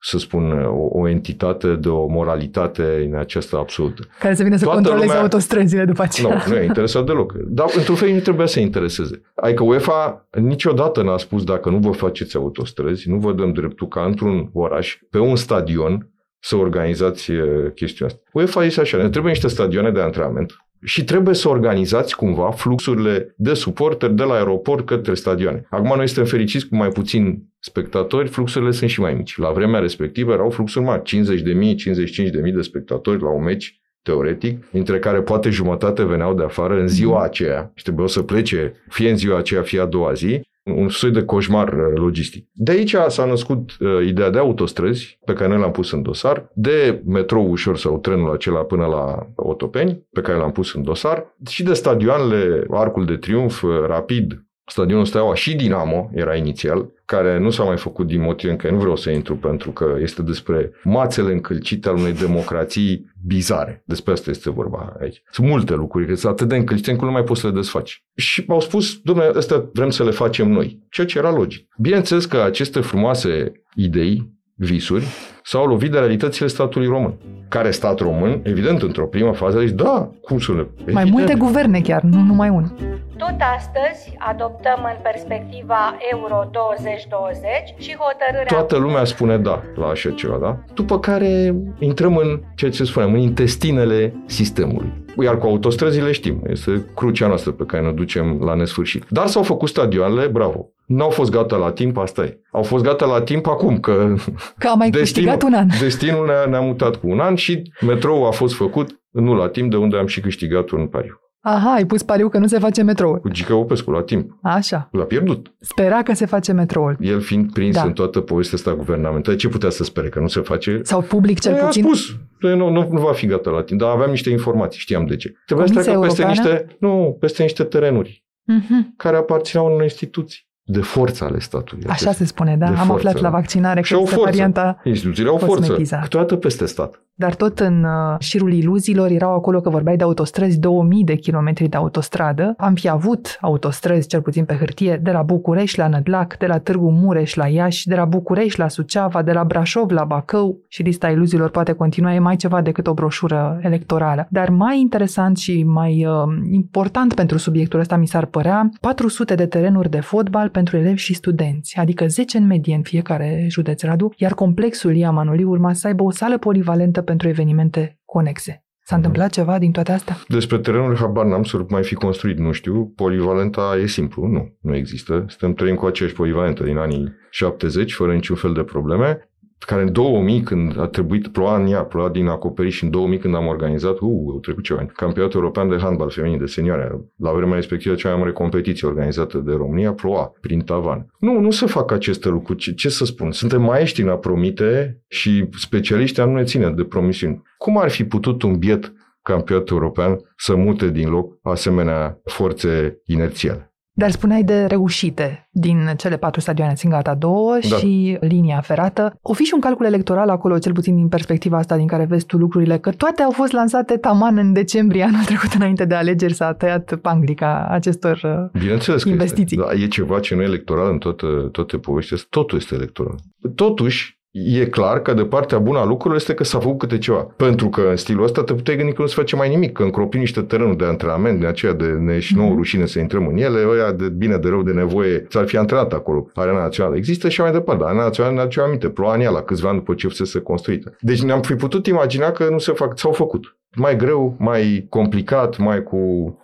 să 0.00 0.18
spun, 0.18 0.50
o, 0.64 1.00
o 1.00 1.08
entitate 1.08 1.74
de 1.74 1.88
o 1.88 2.06
moralitate 2.06 3.08
în 3.12 3.18
aceasta 3.18 3.56
absolută. 3.56 4.02
Care 4.20 4.34
să 4.34 4.42
vină 4.42 4.56
să 4.56 4.64
Toată 4.64 4.78
controleze 4.78 5.06
lumea- 5.06 5.22
autostrăzile 5.22 5.84
după 5.84 6.02
aceea. 6.02 6.34
Nu, 6.46 6.52
nu 6.54 6.60
e 6.60 6.64
interesat 6.64 7.04
deloc. 7.06 7.32
Dar, 7.32 7.66
într-un 7.76 7.96
fel, 7.96 8.10
nu 8.12 8.18
trebuia 8.18 8.46
să 8.46 8.60
intereseze. 8.60 9.22
Adică 9.34 9.62
UEFA 9.62 10.28
niciodată 10.40 11.02
n-a 11.02 11.16
spus 11.18 11.44
dacă 11.44 11.70
nu 11.70 11.78
vă 11.78 11.90
faceți 11.90 12.36
autostrăzi, 12.36 13.08
nu 13.10 13.16
vă 13.18 13.32
dăm 13.32 13.52
dreptul 13.52 13.88
ca 13.88 14.00
într-un 14.04 14.50
oraș, 14.52 14.96
pe 15.10 15.18
un 15.18 15.36
stadion, 15.36 16.10
să 16.38 16.56
organizați 16.56 17.32
eh, 17.32 17.38
chestiunea 17.74 18.14
asta. 18.14 18.30
UEFA 18.32 18.64
este 18.64 18.80
așa, 18.80 18.96
ne 18.96 19.08
trebuie 19.08 19.32
niște 19.32 19.48
stadioane 19.48 19.90
de 19.90 20.00
antrenament 20.00 20.52
și 20.84 21.04
trebuie 21.04 21.34
să 21.34 21.48
organizați 21.48 22.16
cumva 22.16 22.50
fluxurile 22.50 23.34
de 23.36 23.54
suporteri 23.54 24.14
de 24.14 24.22
la 24.22 24.34
aeroport 24.34 24.86
către 24.86 25.14
stadioane. 25.14 25.66
Acum 25.70 25.96
noi 25.96 26.06
suntem 26.06 26.24
fericiți 26.24 26.68
cu 26.68 26.76
mai 26.76 26.88
puțini 26.88 27.42
spectatori, 27.58 28.28
fluxurile 28.28 28.70
sunt 28.70 28.90
și 28.90 29.00
mai 29.00 29.14
mici. 29.14 29.36
La 29.36 29.50
vremea 29.50 29.80
respectivă 29.80 30.32
erau 30.32 30.50
fluxuri 30.50 30.84
mari, 30.84 31.02
50 31.02 31.40
de 31.40 31.52
mii, 31.52 31.74
55 31.74 32.30
de 32.30 32.40
mii 32.40 32.52
de 32.52 32.62
spectatori 32.62 33.22
la 33.22 33.30
un 33.30 33.42
meci 33.42 33.80
teoretic, 34.02 34.70
dintre 34.70 34.98
care 34.98 35.22
poate 35.22 35.50
jumătate 35.50 36.04
veneau 36.04 36.34
de 36.34 36.42
afară 36.42 36.80
în 36.80 36.88
ziua 36.88 37.22
aceea 37.22 37.70
și 37.74 37.82
trebuiau 37.82 38.08
să 38.08 38.22
plece 38.22 38.74
fie 38.88 39.10
în 39.10 39.16
ziua 39.16 39.38
aceea, 39.38 39.62
fie 39.62 39.80
a 39.80 39.86
doua 39.86 40.12
zi, 40.12 40.40
un 40.74 40.88
soi 40.88 41.10
de 41.10 41.24
coșmar 41.24 41.72
uh, 41.72 41.92
logistic. 41.94 42.48
De 42.52 42.70
aici 42.70 42.96
s-a 43.08 43.24
născut 43.24 43.76
uh, 43.80 44.06
ideea 44.06 44.30
de 44.30 44.38
autostrăzi, 44.38 45.18
pe 45.24 45.32
care 45.32 45.48
noi 45.48 45.58
l-am 45.58 45.70
pus 45.70 45.92
în 45.92 46.02
dosar, 46.02 46.50
de 46.54 47.02
metrou 47.06 47.50
ușor 47.50 47.76
sau 47.76 47.98
trenul 47.98 48.32
acela 48.32 48.60
până 48.60 48.86
la 48.86 49.28
Otopeni, 49.34 50.06
pe 50.12 50.20
care 50.20 50.38
l-am 50.38 50.52
pus 50.52 50.74
în 50.74 50.82
dosar, 50.82 51.34
și 51.48 51.62
de 51.62 51.72
stadioanele 51.72 52.66
Arcul 52.70 53.04
de 53.04 53.16
Triunf, 53.16 53.62
uh, 53.62 53.70
Rapid, 53.86 54.45
Stadionul 54.66 55.04
Steaua 55.04 55.34
și 55.34 55.54
Dinamo 55.54 56.10
era 56.14 56.34
inițial, 56.34 56.92
care 57.04 57.38
nu 57.38 57.50
s-a 57.50 57.62
mai 57.62 57.76
făcut 57.76 58.06
din 58.06 58.20
motive 58.20 58.50
în 58.50 58.58
care 58.58 58.72
nu 58.72 58.78
vreau 58.78 58.96
să 58.96 59.10
intru 59.10 59.36
pentru 59.36 59.70
că 59.70 59.96
este 60.00 60.22
despre 60.22 60.72
mațele 60.82 61.32
încălcite 61.32 61.88
al 61.88 61.94
unei 61.94 62.12
democrații 62.12 63.12
bizare. 63.26 63.82
Despre 63.86 64.12
asta 64.12 64.30
este 64.30 64.50
vorba 64.50 64.96
aici. 65.00 65.22
Sunt 65.30 65.46
multe 65.46 65.74
lucruri 65.74 66.04
care 66.04 66.16
sunt 66.16 66.32
atât 66.32 66.48
de 66.48 66.56
încălcite 66.56 66.90
încât 66.90 67.06
nu 67.06 67.12
mai 67.12 67.24
poți 67.24 67.40
să 67.40 67.46
le 67.46 67.52
desfaci. 67.52 68.04
Și 68.14 68.44
au 68.48 68.60
spus, 68.60 69.00
domnule, 69.02 69.32
astea 69.36 69.68
vrem 69.72 69.90
să 69.90 70.04
le 70.04 70.10
facem 70.10 70.50
noi. 70.50 70.86
Ceea 70.90 71.06
ce 71.06 71.18
era 71.18 71.30
logic. 71.30 71.68
Bineînțeles 71.78 72.24
că 72.24 72.40
aceste 72.40 72.80
frumoase 72.80 73.52
idei, 73.74 74.34
visuri, 74.56 75.06
s-au 75.42 75.66
lovit 75.66 75.90
de 75.90 75.98
realitățile 75.98 76.46
statului 76.46 76.86
român. 76.86 77.14
Care 77.48 77.70
stat 77.70 77.98
român, 77.98 78.40
evident, 78.42 78.82
într-o 78.82 79.06
primă 79.06 79.32
fază, 79.32 79.58
a 79.58 79.60
zis, 79.60 79.72
da, 79.72 80.10
cum 80.22 80.38
să 80.38 80.52
le... 80.52 80.56
Mai 80.58 80.68
Evident. 80.86 81.10
multe 81.10 81.34
guverne 81.34 81.80
chiar, 81.80 82.02
nu 82.02 82.20
numai 82.20 82.48
unul. 82.48 82.72
Tot 83.16 83.36
astăzi 83.56 84.14
adoptăm 84.18 84.78
în 84.84 85.00
perspectiva 85.02 85.96
Euro 86.12 86.48
2020 86.52 87.42
și 87.78 87.96
hotărârea... 87.96 88.44
Toată 88.46 88.76
lumea 88.76 89.04
spune 89.04 89.38
da 89.38 89.62
la 89.74 89.86
așa 89.86 90.10
ceva, 90.10 90.38
da? 90.40 90.58
După 90.74 90.98
care 90.98 91.54
intrăm 91.78 92.16
în 92.16 92.40
ceea 92.54 92.70
ce 92.70 92.84
spunem, 92.84 93.12
în 93.12 93.18
intestinele 93.18 94.14
sistemului. 94.26 94.92
Iar 95.22 95.38
cu 95.38 95.46
autostrăzile 95.46 96.12
știm, 96.12 96.42
este 96.46 96.84
crucea 96.94 97.26
noastră 97.26 97.50
pe 97.50 97.64
care 97.64 97.82
ne 97.82 97.92
ducem 97.92 98.40
la 98.44 98.54
nesfârșit. 98.54 99.04
Dar 99.08 99.26
s-au 99.26 99.42
făcut 99.42 99.68
stadioanele, 99.68 100.26
bravo. 100.26 100.70
N-au 100.86 101.10
fost 101.10 101.30
gata 101.30 101.56
la 101.56 101.72
timp, 101.72 101.96
asta 101.96 102.22
e. 102.24 102.40
Au 102.52 102.62
fost 102.62 102.84
gata 102.84 103.06
la 103.06 103.20
timp 103.22 103.46
acum, 103.46 103.78
că 103.80 104.14
Că 104.58 104.68
am 104.68 104.78
mai 104.78 104.90
câștigat 104.90 105.42
un 105.42 105.52
an. 105.54 105.66
destinul 105.80 106.26
ne-a, 106.26 106.44
ne-a 106.44 106.60
mutat 106.60 106.96
cu 106.96 107.08
un 107.08 107.20
an 107.20 107.34
și 107.34 107.72
metroul 107.80 108.26
a 108.26 108.30
fost 108.30 108.54
făcut 108.54 109.00
nu 109.10 109.34
la 109.34 109.48
timp, 109.48 109.70
de 109.70 109.76
unde 109.76 109.96
am 109.96 110.06
și 110.06 110.20
câștigat 110.20 110.70
un 110.70 110.86
pariu. 110.86 111.20
Aha, 111.40 111.70
ai 111.72 111.86
pus 111.86 112.02
pariu 112.02 112.28
că 112.28 112.38
nu 112.38 112.46
se 112.46 112.58
face 112.58 112.82
metroul. 112.82 113.18
Cu 113.18 113.28
Gica 113.28 113.54
Opescu, 113.56 113.90
la 113.90 114.02
timp. 114.02 114.38
Așa. 114.42 114.88
L-a 114.92 115.02
pierdut. 115.04 115.54
Spera 115.60 116.02
că 116.02 116.14
se 116.14 116.26
face 116.26 116.52
metroul. 116.52 116.96
El 117.00 117.20
fiind 117.20 117.52
prins 117.52 117.74
Da. 117.74 117.82
în 117.82 117.92
toată 117.92 118.20
povestea 118.20 118.58
asta 118.58 118.74
guvernamentală, 118.74 119.36
ce 119.36 119.48
putea 119.48 119.70
să 119.70 119.84
spere? 119.84 120.08
Că 120.08 120.18
nu 120.20 120.26
se 120.26 120.40
face? 120.40 120.80
Sau 120.82 121.00
public 121.00 121.38
cel 121.40 121.52
Păi, 121.52 121.62
puțin. 121.62 121.84
A 121.84 121.86
spus, 121.86 122.16
Păi 122.40 122.56
nu, 122.56 122.68
nu, 122.70 122.88
nu 122.90 123.00
va 123.00 123.12
fi 123.12 123.26
gata 123.26 123.50
la 123.50 123.62
timp, 123.62 123.80
dar 123.80 123.90
aveam 123.90 124.10
niște 124.10 124.30
informații, 124.30 124.80
știam 124.80 125.06
de 125.06 125.16
ce. 125.16 125.32
Trebuia 125.46 125.66
să 125.66 125.72
Comisia 125.72 125.92
treacă 125.92 126.06
peste 126.06 126.22
Europeană? 126.22 126.58
niște, 126.58 126.76
nu, 126.80 127.16
peste 127.20 127.42
niște 127.42 127.62
terenuri 127.64 128.24
Mhm. 128.44 128.94
care 128.96 129.16
aparțineau 129.16 129.66
unor 129.66 129.82
instituții 129.82 130.45
de 130.68 130.80
forță 130.80 131.24
ale 131.24 131.38
statului. 131.38 131.84
Așa 131.88 132.12
se 132.12 132.24
spune, 132.24 132.56
da? 132.56 132.66
De 132.66 132.70
Am 132.76 132.86
forță, 132.86 132.92
aflat 133.08 133.14
la 133.14 133.20
da. 133.30 133.36
vaccinare 133.36 133.80
că 133.80 133.86
Și 133.86 133.94
au 133.94 134.00
este 134.02 134.14
forță. 134.14 134.30
varianta 134.30 134.80
Instituțiile 134.84 135.28
au 135.28 135.36
forță. 135.36 135.54
cosmetizat. 135.54 136.02
Câteodată 136.02 136.36
peste 136.36 136.66
stat. 136.66 137.00
Dar 137.18 137.34
tot 137.34 137.58
în 137.58 137.84
uh, 137.84 138.16
șirul 138.18 138.52
iluziilor 138.52 139.10
erau 139.10 139.34
acolo 139.34 139.60
că 139.60 139.70
vorbeai 139.70 139.96
de 139.96 140.02
autostrăzi, 140.02 140.58
2000 140.58 141.04
de 141.04 141.14
kilometri 141.14 141.68
de 141.68 141.76
autostradă. 141.76 142.54
Am 142.56 142.74
fi 142.74 142.88
avut 142.88 143.38
autostrăzi, 143.40 144.08
cel 144.08 144.20
puțin 144.20 144.44
pe 144.44 144.54
hârtie, 144.54 145.00
de 145.02 145.10
la 145.10 145.22
București 145.22 145.78
la 145.78 145.88
Nădlac, 145.88 146.36
de 146.36 146.46
la 146.46 146.58
Târgu 146.58 146.90
Mureș 146.90 147.34
la 147.34 147.46
Iași, 147.46 147.88
de 147.88 147.94
la 147.94 148.04
București 148.04 148.58
la 148.58 148.68
Suceava, 148.68 149.22
de 149.22 149.32
la 149.32 149.44
Brașov 149.44 149.90
la 149.90 150.04
Bacău 150.04 150.58
și 150.68 150.82
lista 150.82 151.10
iluziilor 151.10 151.50
poate 151.50 151.72
continua, 151.72 152.14
e 152.14 152.18
mai 152.18 152.36
ceva 152.36 152.62
decât 152.62 152.86
o 152.86 152.94
broșură 152.94 153.58
electorală. 153.62 154.26
Dar 154.30 154.50
mai 154.50 154.80
interesant 154.80 155.36
și 155.36 155.62
mai 155.62 156.06
uh, 156.06 156.12
important 156.50 157.14
pentru 157.14 157.38
subiectul 157.38 157.80
ăsta 157.80 157.96
mi 157.96 158.06
s-ar 158.06 158.24
părea 158.24 158.68
400 158.80 159.34
de 159.34 159.46
terenuri 159.46 159.90
de 159.90 160.00
fotbal 160.00 160.48
pentru 160.48 160.76
elevi 160.76 161.00
și 161.00 161.14
studenți, 161.14 161.76
adică 161.78 162.06
10 162.06 162.38
în 162.38 162.46
medie 162.46 162.74
în 162.74 162.82
fiecare 162.82 163.46
județ 163.48 163.82
Radu, 163.82 164.12
iar 164.16 164.34
complexul 164.34 164.96
Ia 164.96 165.10
Manoli 165.10 165.44
urma 165.44 165.72
să 165.72 165.86
aibă 165.86 166.02
o 166.02 166.10
sală 166.10 166.38
polivalentă 166.38 167.04
pentru 167.06 167.28
evenimente 167.28 168.00
conexe. 168.04 168.60
S-a 168.88 168.96
întâmplat 168.96 169.30
ceva 169.30 169.58
din 169.58 169.72
toate 169.72 169.92
astea? 169.92 170.16
Despre 170.28 170.58
terenul 170.58 170.96
habar 170.96 171.24
n-am 171.24 171.42
să 171.42 171.64
mai 171.68 171.82
fi 171.82 171.94
construit, 171.94 172.38
nu 172.38 172.52
știu. 172.52 172.92
Polivalenta 172.96 173.76
e 173.82 173.86
simplu, 173.86 174.26
nu, 174.26 174.56
nu 174.60 174.76
există. 174.76 175.24
Suntem 175.28 175.54
trăim 175.54 175.74
cu 175.74 175.86
aceeași 175.86 176.14
polivalentă 176.14 176.64
din 176.64 176.76
anii 176.76 177.12
70, 177.30 177.94
fără 177.94 178.12
niciun 178.12 178.36
fel 178.36 178.52
de 178.52 178.62
probleme 178.62 179.30
care 179.58 179.82
în 179.82 179.92
2000, 179.92 180.40
când 180.40 180.78
a 180.78 180.86
trebuit, 180.86 181.28
ploua 181.28 181.56
în 181.56 181.66
ea, 181.66 181.84
ploua 181.84 182.08
din 182.08 182.26
acoperiș 182.26 182.82
în 182.82 182.90
2000 182.90 183.18
când 183.18 183.34
am 183.34 183.46
organizat, 183.46 183.98
uh, 184.00 184.10
au 184.32 184.38
trecut 184.42 184.64
ceva 184.64 184.80
ani, 184.80 184.88
campionatul 184.88 185.40
european 185.40 185.68
de 185.68 185.76
handbal 185.76 186.10
feminin 186.10 186.38
de 186.38 186.46
senioare. 186.46 187.00
La 187.16 187.32
vremea 187.32 187.54
respectivă, 187.54 187.94
cea 187.94 188.08
mai 188.08 188.18
mare 188.18 188.32
competiție 188.32 188.88
organizată 188.88 189.38
de 189.38 189.52
România, 189.52 189.92
ploua 189.92 190.32
prin 190.40 190.60
tavan. 190.60 191.06
Nu, 191.18 191.40
nu 191.40 191.50
se 191.50 191.66
fac 191.66 191.90
aceste 191.90 192.28
lucruri. 192.28 192.58
Ce, 192.58 192.74
ce 192.74 192.88
să 192.88 193.04
spun? 193.04 193.32
Suntem 193.32 193.62
maestri 193.62 194.02
în 194.02 194.08
a 194.08 194.16
promite 194.16 195.02
și 195.08 195.48
specialiștii 195.58 196.24
nu 196.24 196.34
ne 196.34 196.44
ține 196.44 196.70
de 196.70 196.84
promisiuni. 196.84 197.42
Cum 197.58 197.78
ar 197.78 197.90
fi 197.90 198.04
putut 198.04 198.42
un 198.42 198.58
biet 198.58 198.92
campionat 199.22 199.68
european 199.68 200.18
să 200.36 200.56
mute 200.56 200.90
din 200.90 201.08
loc 201.08 201.38
asemenea 201.42 202.20
forțe 202.24 203.00
inerțiale? 203.04 203.75
Dar 203.98 204.10
spuneai 204.10 204.42
de 204.42 204.64
reușite 204.64 205.48
din 205.50 205.94
cele 205.96 206.16
patru 206.16 206.40
stadioane, 206.40 206.74
țin 206.74 206.90
gata 206.90 207.14
două 207.14 207.58
da. 207.70 207.76
și 207.76 208.16
linia 208.20 208.60
ferată. 208.60 209.18
O 209.22 209.32
fi 209.32 209.42
și 209.44 209.54
un 209.54 209.60
calcul 209.60 209.86
electoral 209.86 210.28
acolo, 210.28 210.58
cel 210.58 210.72
puțin 210.72 210.96
din 210.96 211.08
perspectiva 211.08 211.56
asta 211.56 211.76
din 211.76 211.86
care 211.86 212.04
vezi 212.04 212.26
tu 212.26 212.36
lucrurile, 212.36 212.78
că 212.78 212.90
toate 212.90 213.22
au 213.22 213.30
fost 213.30 213.52
lansate 213.52 213.96
taman 213.96 214.36
în 214.36 214.52
decembrie 214.52 215.02
anul 215.02 215.24
trecut 215.30 215.52
înainte 215.52 215.84
de 215.84 215.94
alegeri, 215.94 216.34
s-a 216.34 216.52
tăiat 216.52 216.94
panglica 216.94 217.66
acestor 217.70 218.20
uh, 218.52 218.60
Bineînțeles 218.60 219.04
investiții. 219.04 219.56
Că 219.56 219.62
este. 219.66 219.76
Da, 219.76 219.84
e 219.84 219.88
ceva 219.88 220.20
ce 220.20 220.34
nu 220.34 220.42
e 220.42 220.44
electoral 220.44 220.90
în 220.92 220.98
toate, 220.98 221.26
toate 221.52 221.78
poveștile, 221.78 222.20
totul 222.28 222.58
este 222.58 222.74
electoral. 222.74 223.16
Totuși, 223.54 224.15
e 224.44 224.66
clar 224.66 225.02
că 225.02 225.14
de 225.14 225.24
partea 225.24 225.58
bună 225.58 225.78
a 225.78 225.84
lucrurilor 225.84 226.16
este 226.16 226.34
că 226.34 226.44
s-a 226.44 226.58
făcut 226.58 226.78
câte 226.78 226.98
ceva. 226.98 227.26
Pentru 227.36 227.68
că 227.68 227.80
în 227.90 227.96
stilul 227.96 228.24
ăsta 228.24 228.42
te 228.42 228.54
puteai 228.54 228.76
gândi 228.76 228.92
că 228.92 229.02
nu 229.02 229.08
se 229.08 229.14
face 229.14 229.36
mai 229.36 229.48
nimic, 229.48 229.72
că 229.72 229.82
încropim 229.82 230.20
niște 230.20 230.40
terenuri 230.40 230.76
de 230.76 230.84
antrenament, 230.84 231.40
de 231.40 231.46
aceea 231.46 231.72
de 231.72 231.86
ne 231.86 232.18
și 232.18 232.36
nouă 232.36 232.48
mhm. 232.48 232.56
rușine 232.56 232.86
să 232.86 232.98
intrăm 232.98 233.26
în 233.26 233.36
ele, 233.36 233.66
ăia 233.68 233.92
de 233.92 234.08
bine, 234.08 234.36
de 234.36 234.48
rău, 234.48 234.62
de 234.62 234.72
nevoie, 234.72 235.26
s-ar 235.28 235.46
fi 235.46 235.56
antrenat 235.56 235.92
acolo. 235.92 236.30
Arena 236.34 236.58
Națională 236.58 236.96
există 236.96 237.28
și 237.28 237.40
mai 237.40 237.52
departe, 237.52 237.84
Arena 237.84 238.02
Națională 238.02 238.34
ne 238.34 238.40
aduce 238.40 238.60
aminte, 238.60 238.88
ploua 238.88 239.16
la 239.16 239.42
câțiva 239.42 239.68
ani 239.68 239.78
după 239.78 239.94
ce 239.94 240.08
fusese 240.08 240.40
construită. 240.40 240.96
Deci 241.00 241.22
ne-am 241.22 241.40
fi 241.40 241.54
putut 241.54 241.86
imagina 241.86 242.30
că 242.30 242.48
nu 242.50 242.58
se 242.58 242.72
fac, 242.72 242.98
s-au 242.98 243.12
făcut 243.12 243.56
mai 243.76 243.96
greu, 243.96 244.36
mai 244.38 244.86
complicat, 244.88 245.58
mai 245.58 245.82
cu 245.82 245.98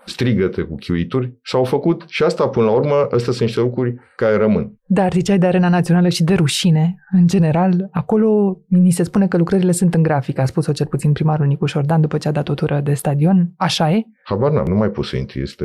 strigăte, 0.05 0.63
cu 0.63 0.75
chiuituri, 0.75 1.33
s-au 1.43 1.65
făcut 1.65 2.05
și 2.07 2.23
asta 2.23 2.49
până 2.49 2.67
la 2.67 2.73
urmă, 2.73 2.95
astea 3.11 3.33
sunt 3.33 3.41
niște 3.41 3.61
lucruri 3.61 3.95
care 4.17 4.37
rămân. 4.37 4.77
Dar 4.87 5.13
ziceai 5.13 5.39
de 5.39 5.47
Arena 5.47 5.69
Națională 5.69 6.09
și 6.09 6.25
de 6.25 6.35
rușine, 6.35 6.95
în 7.13 7.27
general, 7.27 7.89
acolo 7.91 8.59
ni 8.69 8.91
se 8.91 9.03
spune 9.03 9.29
că 9.29 9.37
lucrările 9.37 9.73
sunt 9.73 9.95
în 9.95 10.03
grafic, 10.03 10.39
a 10.39 10.45
spus-o 10.45 10.73
cel 10.73 10.87
puțin 10.87 11.13
primarul 11.13 11.47
Nicu 11.47 11.67
Șordan 11.67 12.01
după 12.01 12.19
ce 12.19 12.29
a 12.29 12.33
dat 12.33 12.49
o 12.49 12.55
tură 12.55 12.81
de 12.85 12.95
stadion. 12.95 13.53
Așa 13.57 13.91
e? 13.91 14.03
Habar 14.25 14.51
n-am, 14.51 14.67
nu 14.69 14.75
mai 14.75 14.89
pot 14.89 15.05
să 15.05 15.17
intri, 15.17 15.43
este... 15.43 15.65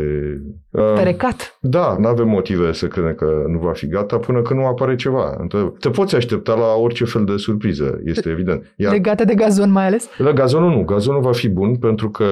Uh, 0.71 0.93
Perecat. 0.95 1.57
Da, 1.61 1.95
nu 1.99 2.07
avem 2.07 2.27
motive 2.27 2.71
să 2.71 2.87
credem 2.87 3.13
că 3.13 3.25
nu 3.47 3.59
va 3.59 3.71
fi 3.71 3.87
gata 3.87 4.17
până 4.17 4.41
când 4.41 4.59
nu 4.59 4.65
apare 4.65 4.95
ceva. 4.95 5.47
Te 5.79 5.89
poți 5.89 6.15
aștepta 6.15 6.53
la 6.53 6.73
orice 6.81 7.05
fel 7.05 7.23
de 7.23 7.37
surpriză, 7.37 7.99
este 8.03 8.29
evident. 8.29 8.73
Iar... 8.75 8.91
Legate 8.91 9.23
de 9.23 9.35
gazon 9.35 9.71
mai 9.71 9.85
ales? 9.85 10.09
La 10.17 10.31
gazonul 10.31 10.69
nu, 10.69 10.83
gazonul 10.83 11.21
va 11.21 11.31
fi 11.31 11.49
bun 11.57 11.77
pentru 11.77 12.09
că 12.09 12.25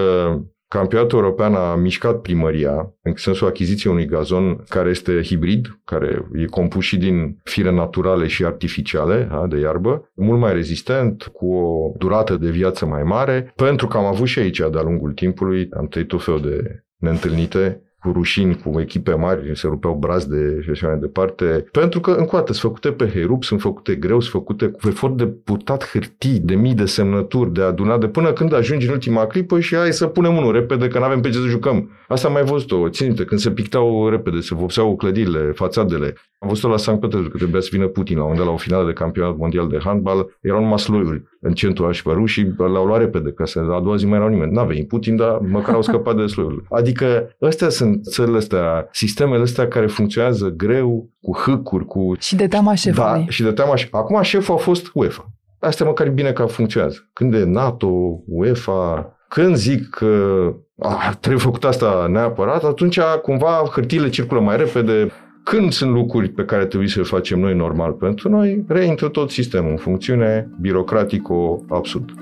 Campionatul 0.67 1.20
european 1.20 1.53
a 1.53 1.75
mișcat 1.75 2.22
primăria 2.22 2.94
în 3.01 3.13
sensul 3.15 3.48
achiziției 3.48 3.94
unui 3.94 4.05
gazon 4.05 4.63
care 4.70 4.89
este 4.89 5.22
hibrid, 5.22 5.79
care 5.84 6.27
e 6.34 6.46
compus 6.46 6.84
și 6.84 6.98
din 6.98 7.39
fire 7.44 7.72
naturale 7.72 8.27
și 8.27 8.46
artificiale 8.46 9.27
ha, 9.32 9.48
de 9.48 9.60
iarbă, 9.60 10.12
mult 10.15 10.39
mai 10.39 10.53
rezistent, 10.53 11.24
cu 11.24 11.53
o 11.53 11.91
durată 11.98 12.38
de 12.38 12.50
viață 12.50 12.86
mai 12.86 13.03
mare, 13.03 13.53
pentru 13.55 13.88
că 13.88 13.98
am 13.98 14.05
avut 14.05 14.27
și 14.27 14.39
aici 14.39 14.58
de-a 14.58 14.82
lungul 14.82 15.13
timpului, 15.13 15.67
am 15.77 15.88
trăit 15.88 16.08
tot 16.08 16.24
felul 16.24 16.41
de 16.41 16.84
neîntâlnite 16.98 17.85
cu 18.05 18.12
rușini, 18.12 18.57
cu 18.63 18.79
echipe 18.79 19.13
mari, 19.13 19.51
se 19.53 19.67
rupeau 19.67 19.93
brazde 19.93 20.62
și 20.62 20.69
așa 20.69 20.88
mai 20.88 20.97
departe. 20.97 21.65
Pentru 21.71 22.00
că, 22.00 22.12
încă 22.12 22.35
o 22.35 22.38
dată, 22.38 22.53
sunt 22.53 22.62
făcute 22.62 22.91
pe 22.91 23.12
herup, 23.12 23.43
sunt 23.43 23.62
făcute 23.62 23.95
greu, 23.95 24.19
sunt 24.19 24.33
făcute 24.33 24.65
cu 24.65 24.88
efort 24.88 25.17
de 25.17 25.25
purtat 25.25 25.89
hârtii, 25.91 26.39
de 26.39 26.55
mii 26.55 26.74
de 26.74 26.85
semnături, 26.85 27.53
de 27.53 27.62
adunat, 27.62 28.00
de 28.00 28.07
până 28.07 28.33
când 28.33 28.53
ajungi 28.53 28.88
în 28.88 28.93
ultima 28.93 29.27
clipă 29.27 29.59
și 29.59 29.75
hai 29.75 29.93
să 29.93 30.07
punem 30.07 30.38
unul 30.38 30.51
repede, 30.51 30.88
că 30.88 30.97
nu 31.00 31.03
avem 31.03 31.21
pe 31.21 31.29
ce 31.29 31.38
să 31.38 31.47
jucăm. 31.47 31.89
Asta 32.07 32.27
am 32.27 32.33
mai 32.33 32.43
văzut-o. 32.43 32.89
Ținite, 32.89 33.25
când 33.25 33.39
se 33.39 33.51
pictau 33.51 34.09
repede, 34.09 34.39
se 34.39 34.55
vopseau 34.55 34.95
clădirile, 34.95 35.51
fațadele. 35.55 36.13
Am 36.46 36.52
văzut-o 36.52 36.70
la 36.70 36.78
Sankt 36.78 37.02
Petersburg, 37.02 37.32
că 37.32 37.38
trebuia 37.38 37.62
să 37.62 37.70
vină 37.72 37.88
Putin 37.88 38.18
la 38.18 38.24
unde 38.24 38.42
la 38.42 38.50
o 38.50 38.58
finală 38.58 38.86
de 38.86 38.94
campionat 38.94 39.38
mondial 39.38 39.68
de 39.68 39.78
handbal. 39.84 40.38
Erau 40.42 40.62
numai 40.62 40.80
sloiuri 40.80 41.24
în 41.40 41.54
centru 41.54 41.86
Așpăruș 41.86 42.32
și 42.32 42.54
l-au 42.58 42.86
luat 42.86 43.00
repede, 43.00 43.32
ca 43.32 43.46
să 43.46 43.60
a 43.60 43.80
doua 43.80 43.96
zi 43.96 44.06
mai 44.06 44.18
erau 44.18 44.29
nimeni. 44.29 44.51
N-a 44.51 44.64
venit 44.64 44.88
Putin, 44.88 45.16
dar 45.16 45.38
măcar 45.38 45.75
au 45.75 45.81
scăpat 45.81 46.16
de 46.16 46.25
sloiuri. 46.25 46.66
Adică 46.70 47.36
astea 47.40 47.70
sunt 47.70 48.03
țările 48.03 48.38
astea, 48.38 48.88
sistemele 48.92 49.42
astea 49.42 49.68
care 49.68 49.88
funcționează 49.88 50.50
greu, 50.50 51.10
cu 51.22 51.38
hâcuri, 51.38 51.86
cu... 51.86 52.16
Și 52.20 52.36
de 52.36 52.48
teama 52.48 52.75
șefului. 52.75 53.10
Da, 53.10 53.25
și 53.27 53.44
de 53.44 53.51
teama 53.51 53.75
șefului. 53.75 54.03
Acum 54.03 54.22
șeful 54.22 54.55
a 54.55 54.58
fost 54.58 54.92
UEFA. 54.94 55.31
Asta 55.60 55.86
măcar 55.86 56.10
bine 56.10 56.31
că 56.31 56.46
funcționează. 56.46 57.10
Când 57.14 57.34
e 57.34 57.44
NATO, 57.44 57.88
UEFA, 58.27 59.16
când 59.29 59.55
zic 59.55 59.90
că 59.90 60.53
a, 60.79 61.18
trebuie 61.20 61.42
făcut 61.42 61.64
asta 61.64 62.08
neapărat, 62.10 62.64
atunci 62.64 63.00
cumva 63.22 63.64
hârtiile 63.72 64.10
circulă 64.10 64.40
mai 64.40 64.58
repede, 64.58 65.12
când 65.46 65.72
sunt 65.72 65.92
lucruri 65.92 66.29
pe 66.29 66.46
care 66.46 66.66
trebuie 66.66 66.90
să 66.90 67.00
le 67.00 67.05
facem 67.05 67.40
noi 67.40 67.55
normal 67.55 67.92
pentru 67.92 68.29
noi, 68.29 68.64
reintră 68.68 69.10
tot 69.10 69.31
sistemul 69.31 69.72
în 69.72 69.77
funcțiune 69.77 70.50
birocratico-absurd. 70.62 72.14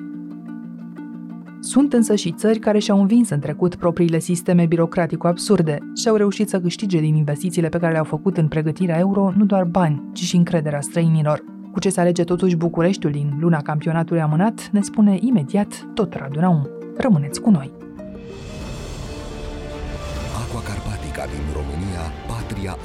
Sunt 1.59 1.93
însă 1.93 2.15
și 2.15 2.31
țări 2.31 2.59
care 2.59 2.79
și-au 2.79 2.99
învins 2.99 3.29
în 3.29 3.39
trecut 3.39 3.75
propriile 3.75 4.19
sisteme 4.19 4.65
birocratico-absurde 4.65 5.77
și 5.95 6.07
au 6.07 6.15
reușit 6.15 6.49
să 6.49 6.59
câștige 6.59 6.99
din 6.99 7.15
investițiile 7.15 7.69
pe 7.69 7.77
care 7.77 7.91
le-au 7.91 8.03
făcut 8.03 8.37
în 8.37 8.47
pregătirea 8.47 8.99
euro 8.99 9.33
nu 9.37 9.45
doar 9.45 9.63
bani, 9.63 10.03
ci 10.13 10.21
și 10.21 10.35
încrederea 10.35 10.81
străinilor. 10.81 11.43
Cu 11.71 11.79
ce 11.79 11.89
se 11.89 11.99
alege 11.99 12.23
totuși 12.23 12.55
Bucureștiul 12.55 13.11
din 13.11 13.37
luna 13.39 13.61
campionatului 13.61 14.21
amânat, 14.21 14.69
ne 14.71 14.81
spune 14.81 15.17
imediat 15.21 15.87
tot 15.93 16.13
Radu 16.13 16.39
Naum. 16.39 16.69
Rămâneți 16.97 17.41
cu 17.41 17.49
noi! 17.49 17.82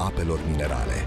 Apelor 0.07 0.39
minerale. 0.51 0.97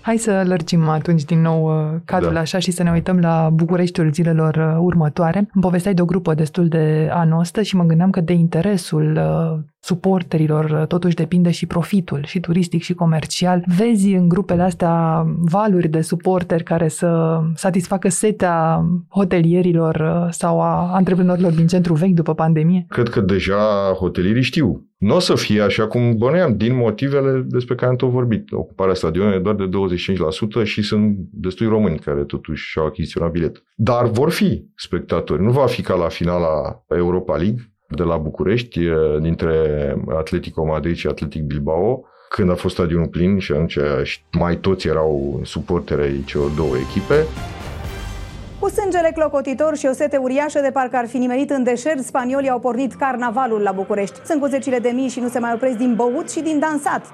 Hai 0.00 0.16
să 0.16 0.42
lărgim 0.46 0.88
atunci 0.88 1.24
din 1.24 1.40
nou 1.40 1.64
uh, 1.64 2.00
cadrul 2.04 2.32
da. 2.32 2.40
așa 2.40 2.58
și 2.58 2.70
să 2.70 2.82
ne 2.82 2.90
uităm 2.90 3.18
la 3.18 3.50
Bucureștiul 3.52 4.12
zilelor 4.12 4.54
uh, 4.54 4.76
următoare. 4.80 5.38
Îmi 5.38 5.62
povesteai 5.62 5.94
de 5.94 6.02
o 6.02 6.04
grupă 6.04 6.34
destul 6.34 6.68
de 6.68 7.08
anostă 7.12 7.62
și 7.62 7.76
mă 7.76 7.84
gândeam 7.84 8.10
că 8.10 8.20
de 8.20 8.32
interesul 8.32 9.16
uh, 9.16 9.58
suporterilor 9.80 10.84
totuși 10.88 11.14
depinde 11.14 11.50
și 11.50 11.66
profitul, 11.66 12.24
și 12.24 12.40
turistic 12.40 12.82
și 12.82 12.94
comercial. 12.94 13.64
Vezi 13.76 14.12
în 14.12 14.28
grupele 14.28 14.62
astea 14.62 15.24
valuri 15.38 15.88
de 15.88 16.00
suporteri 16.00 16.62
care 16.62 16.88
să 16.88 17.40
satisfacă 17.54 18.08
setea 18.08 18.84
hotelierilor 19.08 20.26
sau 20.30 20.60
a 20.60 20.94
antreprenorilor 20.94 21.52
din 21.52 21.66
centru 21.66 21.94
vechi 21.94 22.14
după 22.14 22.34
pandemie? 22.34 22.86
Cred 22.88 23.08
că 23.08 23.20
deja 23.20 23.92
hotelierii 23.98 24.42
știu 24.42 24.88
nu 24.98 25.14
o 25.14 25.18
să 25.18 25.34
fie 25.34 25.60
așa 25.60 25.86
cum 25.86 26.16
băneam, 26.16 26.56
din 26.56 26.76
motivele 26.76 27.44
despre 27.48 27.74
care 27.74 27.90
am 27.90 27.96
tot 27.96 28.10
vorbit. 28.10 28.52
Ocuparea 28.52 28.94
stadionului 28.94 29.36
e 29.36 29.40
doar 29.40 29.54
de 29.54 29.68
25% 30.62 30.64
și 30.64 30.82
sunt 30.82 31.16
destui 31.32 31.66
români 31.66 31.98
care 31.98 32.24
totuși 32.24 32.70
și-au 32.70 32.86
achiziționat 32.86 33.30
bilet. 33.30 33.62
Dar 33.74 34.06
vor 34.06 34.30
fi 34.30 34.64
spectatori. 34.74 35.42
Nu 35.42 35.50
va 35.50 35.66
fi 35.66 35.82
ca 35.82 35.94
la 35.94 36.08
finala 36.08 36.84
Europa 36.88 37.36
League 37.36 37.72
de 37.88 38.02
la 38.02 38.16
București, 38.16 38.80
dintre 39.20 39.54
Atletico 40.18 40.64
Madrid 40.64 40.96
și 40.96 41.06
Atletic 41.06 41.42
Bilbao, 41.42 42.04
când 42.28 42.50
a 42.50 42.54
fost 42.54 42.74
stadionul 42.74 43.06
plin 43.06 43.38
și 43.38 43.52
atunci 43.52 43.78
mai 44.32 44.56
toți 44.56 44.86
erau 44.86 45.40
suporteri 45.44 46.02
ai 46.02 46.22
celor 46.26 46.50
două 46.50 46.76
echipe. 46.76 47.14
Cu 48.58 48.68
sângele 48.68 49.10
clocotitor 49.14 49.76
și 49.76 49.86
o 49.86 49.92
sete 49.92 50.16
uriașă 50.16 50.60
de 50.60 50.70
parcă 50.70 50.96
ar 50.96 51.06
fi 51.06 51.16
nimerit 51.16 51.50
în 51.50 51.62
deșert, 51.62 52.04
spaniolii 52.04 52.48
au 52.48 52.58
pornit 52.58 52.94
carnavalul 52.94 53.60
la 53.60 53.72
București. 53.72 54.20
Sunt 54.24 54.40
cu 54.40 54.46
zecile 54.46 54.78
de 54.78 54.90
mii 54.94 55.08
și 55.08 55.20
nu 55.20 55.28
se 55.28 55.38
mai 55.38 55.52
opresc 55.54 55.76
din 55.76 55.94
băut 55.94 56.30
și 56.30 56.40
din 56.40 56.58
dansat. 56.58 57.06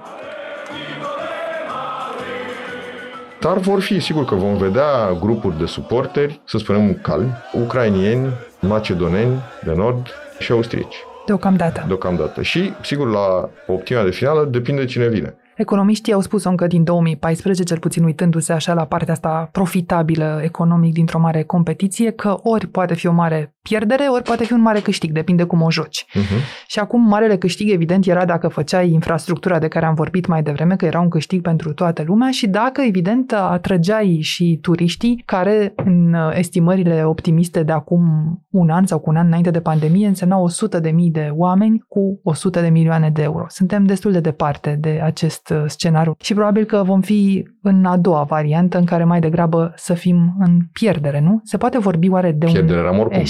Dar 3.40 3.58
vor 3.58 3.80
fi, 3.80 4.00
sigur 4.00 4.24
că 4.24 4.34
vom 4.34 4.56
vedea 4.56 5.12
grupuri 5.20 5.58
de 5.58 5.66
suporteri, 5.66 6.40
să 6.44 6.58
spunem 6.58 6.98
calmi, 7.02 7.32
ucrainieni, 7.52 8.28
macedoneni 8.60 9.40
de 9.64 9.72
nord 9.76 10.06
și 10.38 10.52
austrieci. 10.52 10.96
Deocamdată. 11.26 11.84
Deocamdată. 11.86 12.42
Și, 12.42 12.72
sigur, 12.82 13.10
la 13.10 13.50
optima 13.66 14.02
de 14.02 14.10
finală 14.10 14.44
depinde 14.44 14.84
cine 14.84 15.08
vine. 15.08 15.34
Economiștii 15.56 16.12
au 16.12 16.20
spus 16.20 16.44
încă 16.44 16.66
din 16.66 16.84
2014, 16.84 17.62
cel 17.62 17.78
puțin 17.78 18.04
uitându-se 18.04 18.52
așa 18.52 18.74
la 18.74 18.84
partea 18.84 19.12
asta 19.12 19.48
profitabilă 19.52 20.40
economic 20.42 20.92
dintr-o 20.92 21.18
mare 21.18 21.42
competiție, 21.42 22.10
că 22.10 22.36
ori 22.42 22.66
poate 22.66 22.94
fi 22.94 23.06
o 23.06 23.12
mare 23.12 23.54
pierdere, 23.62 24.04
ori 24.04 24.22
poate 24.22 24.44
fi 24.44 24.52
un 24.52 24.60
mare 24.60 24.80
câștig, 24.80 25.12
depinde 25.12 25.44
cum 25.44 25.62
o 25.62 25.70
joci. 25.70 26.06
Uh-huh. 26.08 26.66
Și 26.66 26.78
acum 26.78 27.08
marele 27.08 27.36
câștig 27.36 27.70
evident 27.70 28.06
era 28.06 28.24
dacă 28.24 28.48
făceai 28.48 28.90
infrastructura 28.90 29.58
de 29.58 29.68
care 29.68 29.86
am 29.86 29.94
vorbit 29.94 30.26
mai 30.26 30.42
devreme, 30.42 30.76
că 30.76 30.84
era 30.84 31.00
un 31.00 31.08
câștig 31.08 31.42
pentru 31.42 31.72
toată 31.72 32.02
lumea 32.06 32.30
și 32.30 32.46
dacă 32.46 32.80
evident 32.80 33.32
atrăgeai 33.32 34.18
și 34.20 34.58
turiștii 34.62 35.22
care 35.24 35.72
în 35.76 36.16
estimările 36.32 37.04
optimiste 37.04 37.62
de 37.62 37.72
acum 37.72 38.02
un 38.50 38.70
an 38.70 38.86
sau 38.86 38.98
cu 38.98 39.10
un 39.10 39.16
an 39.16 39.26
înainte 39.26 39.50
de 39.50 39.60
pandemie 39.60 40.06
însemnau 40.06 40.42
100 40.42 40.80
de 40.80 40.90
mii 40.90 41.10
de 41.10 41.30
oameni 41.32 41.84
cu 41.88 42.20
100 42.22 42.60
de 42.60 42.68
milioane 42.68 43.10
de 43.10 43.22
euro. 43.22 43.44
Suntem 43.48 43.84
destul 43.84 44.12
de 44.12 44.20
departe 44.20 44.76
de 44.80 45.00
acest 45.02 45.43
scenariu 45.66 46.16
și 46.20 46.34
probabil 46.34 46.64
că 46.64 46.82
vom 46.82 47.00
fi 47.00 47.48
în 47.62 47.84
a 47.84 47.96
doua 47.96 48.22
variantă 48.22 48.78
în 48.78 48.84
care 48.84 49.04
mai 49.04 49.20
degrabă 49.20 49.72
să 49.76 49.94
fim 49.94 50.34
în 50.38 50.60
pierdere, 50.72 51.20
nu? 51.20 51.40
Se 51.44 51.56
poate 51.56 51.78
vorbi 51.78 52.08
oare 52.08 52.32
de 52.32 52.46
Pierdere 52.46 52.90
un 52.90 52.98
oricum. 52.98 53.20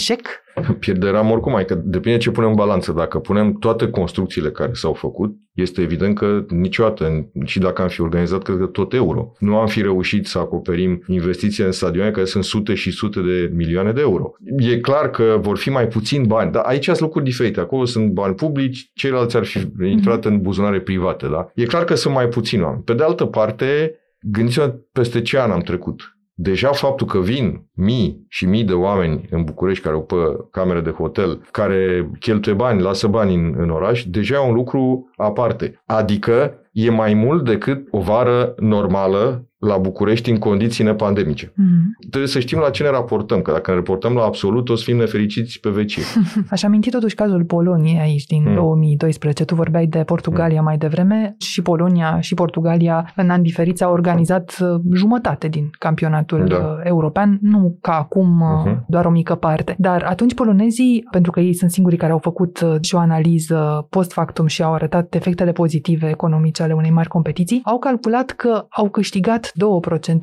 Eșec? 0.56 0.76
Pierderam 0.78 1.30
oricum, 1.30 1.54
adică 1.54 1.82
depinde 1.84 2.18
ce 2.18 2.30
punem 2.30 2.48
în 2.48 2.54
balanță. 2.54 2.92
Dacă 2.92 3.18
punem 3.18 3.52
toate 3.52 3.88
construcțiile 3.88 4.50
care 4.50 4.70
s-au 4.72 4.92
făcut, 4.92 5.34
este 5.52 5.80
evident 5.80 6.16
că 6.16 6.44
niciodată, 6.48 7.30
și 7.44 7.58
dacă 7.58 7.82
am 7.82 7.88
fi 7.88 8.00
organizat, 8.00 8.42
cred 8.42 8.58
că 8.58 8.66
tot 8.66 8.92
euro, 8.92 9.32
nu 9.38 9.56
am 9.56 9.66
fi 9.66 9.82
reușit 9.82 10.26
să 10.26 10.38
acoperim 10.38 11.02
investiții 11.06 11.64
în 11.64 11.72
stadioane 11.72 12.10
care 12.10 12.24
sunt 12.24 12.44
sute 12.44 12.74
și 12.74 12.90
sute 12.90 13.20
de 13.20 13.50
milioane 13.54 13.92
de 13.92 14.00
euro. 14.00 14.32
E 14.58 14.78
clar 14.78 15.10
că 15.10 15.38
vor 15.40 15.56
fi 15.56 15.70
mai 15.70 15.88
puțini 15.88 16.26
bani, 16.26 16.52
dar 16.52 16.62
aici 16.64 16.84
sunt 16.84 17.00
lucruri 17.00 17.24
diferite. 17.24 17.60
Acolo 17.60 17.84
sunt 17.84 18.10
bani 18.10 18.34
publici, 18.34 18.90
ceilalți 18.94 19.36
ar 19.36 19.44
fi 19.44 19.72
intrat 19.82 20.24
în 20.24 20.40
buzunare 20.40 20.80
private. 20.80 21.26
Da? 21.26 21.50
E 21.54 21.64
clar 21.64 21.84
că 21.84 21.94
sunt 21.94 22.14
mai 22.14 22.28
puțini 22.28 22.62
oameni. 22.62 22.82
Pe 22.82 22.94
de 22.94 23.02
altă 23.02 23.24
parte, 23.24 23.98
gândiți-vă 24.20 24.74
peste 24.92 25.22
ce 25.22 25.38
an 25.38 25.50
am 25.50 25.60
trecut 25.60 26.14
Deja 26.36 26.72
faptul 26.72 27.06
că 27.06 27.18
vin 27.18 27.68
mii 27.74 28.24
și 28.28 28.46
mii 28.46 28.64
de 28.64 28.72
oameni 28.72 29.28
în 29.30 29.44
București 29.44 29.82
care 29.82 29.94
au 29.94 30.02
pe 30.02 30.14
camere 30.50 30.80
de 30.80 30.90
hotel, 30.90 31.40
care 31.50 32.10
cheltuie 32.20 32.54
bani, 32.54 32.82
lasă 32.82 33.06
bani 33.08 33.34
în, 33.34 33.54
în 33.56 33.70
oraș, 33.70 34.04
deja 34.04 34.34
e 34.34 34.48
un 34.48 34.54
lucru 34.54 35.10
aparte. 35.16 35.82
Adică 35.86 36.58
e 36.72 36.90
mai 36.90 37.14
mult 37.14 37.44
decât 37.44 37.86
o 37.90 38.00
vară 38.00 38.54
normală 38.58 39.48
la 39.66 39.76
București 39.76 40.30
în 40.30 40.38
condiții 40.38 40.84
nepandemice. 40.84 41.46
Mm-hmm. 41.46 42.08
Trebuie 42.10 42.30
să 42.30 42.38
știm 42.38 42.58
la 42.58 42.70
ce 42.70 42.82
ne 42.82 42.90
raportăm, 42.90 43.42
că 43.42 43.52
dacă 43.52 43.70
ne 43.70 43.76
raportăm 43.76 44.14
la 44.14 44.24
absolut, 44.24 44.68
o 44.68 44.74
să 44.74 44.82
fim 44.84 44.96
nefericiți 44.96 45.60
pe 45.60 45.68
vecie. 45.68 46.02
Aș 46.50 46.62
aminti 46.62 46.90
totuși 46.90 47.14
cazul 47.14 47.44
Poloniei 47.44 48.00
aici 48.00 48.24
din 48.26 48.44
mm. 48.46 48.54
2012. 48.54 49.44
Tu 49.44 49.54
vorbeai 49.54 49.86
de 49.86 49.98
Portugalia 49.98 50.58
mm. 50.58 50.64
mai 50.64 50.76
devreme 50.76 51.36
și 51.38 51.62
Polonia 51.62 52.20
și 52.20 52.34
Portugalia 52.34 53.12
în 53.16 53.30
ani 53.30 53.42
diferiți 53.42 53.84
au 53.84 53.92
organizat 53.92 54.56
uh, 54.60 54.80
jumătate 54.92 55.48
din 55.48 55.70
campionatul 55.78 56.46
da. 56.48 56.56
Uh, 56.56 56.62
european, 56.82 57.38
nu 57.40 57.78
ca 57.80 57.92
acum 57.92 58.42
uh-huh. 58.42 58.86
doar 58.86 59.04
o 59.04 59.10
mică 59.10 59.34
parte. 59.34 59.74
Dar 59.78 60.02
atunci 60.02 60.34
polonezii, 60.34 61.04
pentru 61.10 61.30
că 61.30 61.40
ei 61.40 61.54
sunt 61.54 61.70
singurii 61.70 61.98
care 61.98 62.12
au 62.12 62.18
făcut 62.18 62.64
și 62.80 62.94
o 62.94 62.98
analiză 62.98 63.86
post 63.90 64.12
factum 64.12 64.46
și 64.46 64.62
au 64.62 64.74
arătat 64.74 65.14
efectele 65.14 65.52
pozitive 65.52 66.08
economice 66.08 66.62
ale 66.62 66.72
unei 66.72 66.90
mari 66.90 67.08
competiții, 67.08 67.60
au 67.64 67.78
calculat 67.78 68.30
că 68.30 68.66
au 68.68 68.88
câștigat 68.90 69.50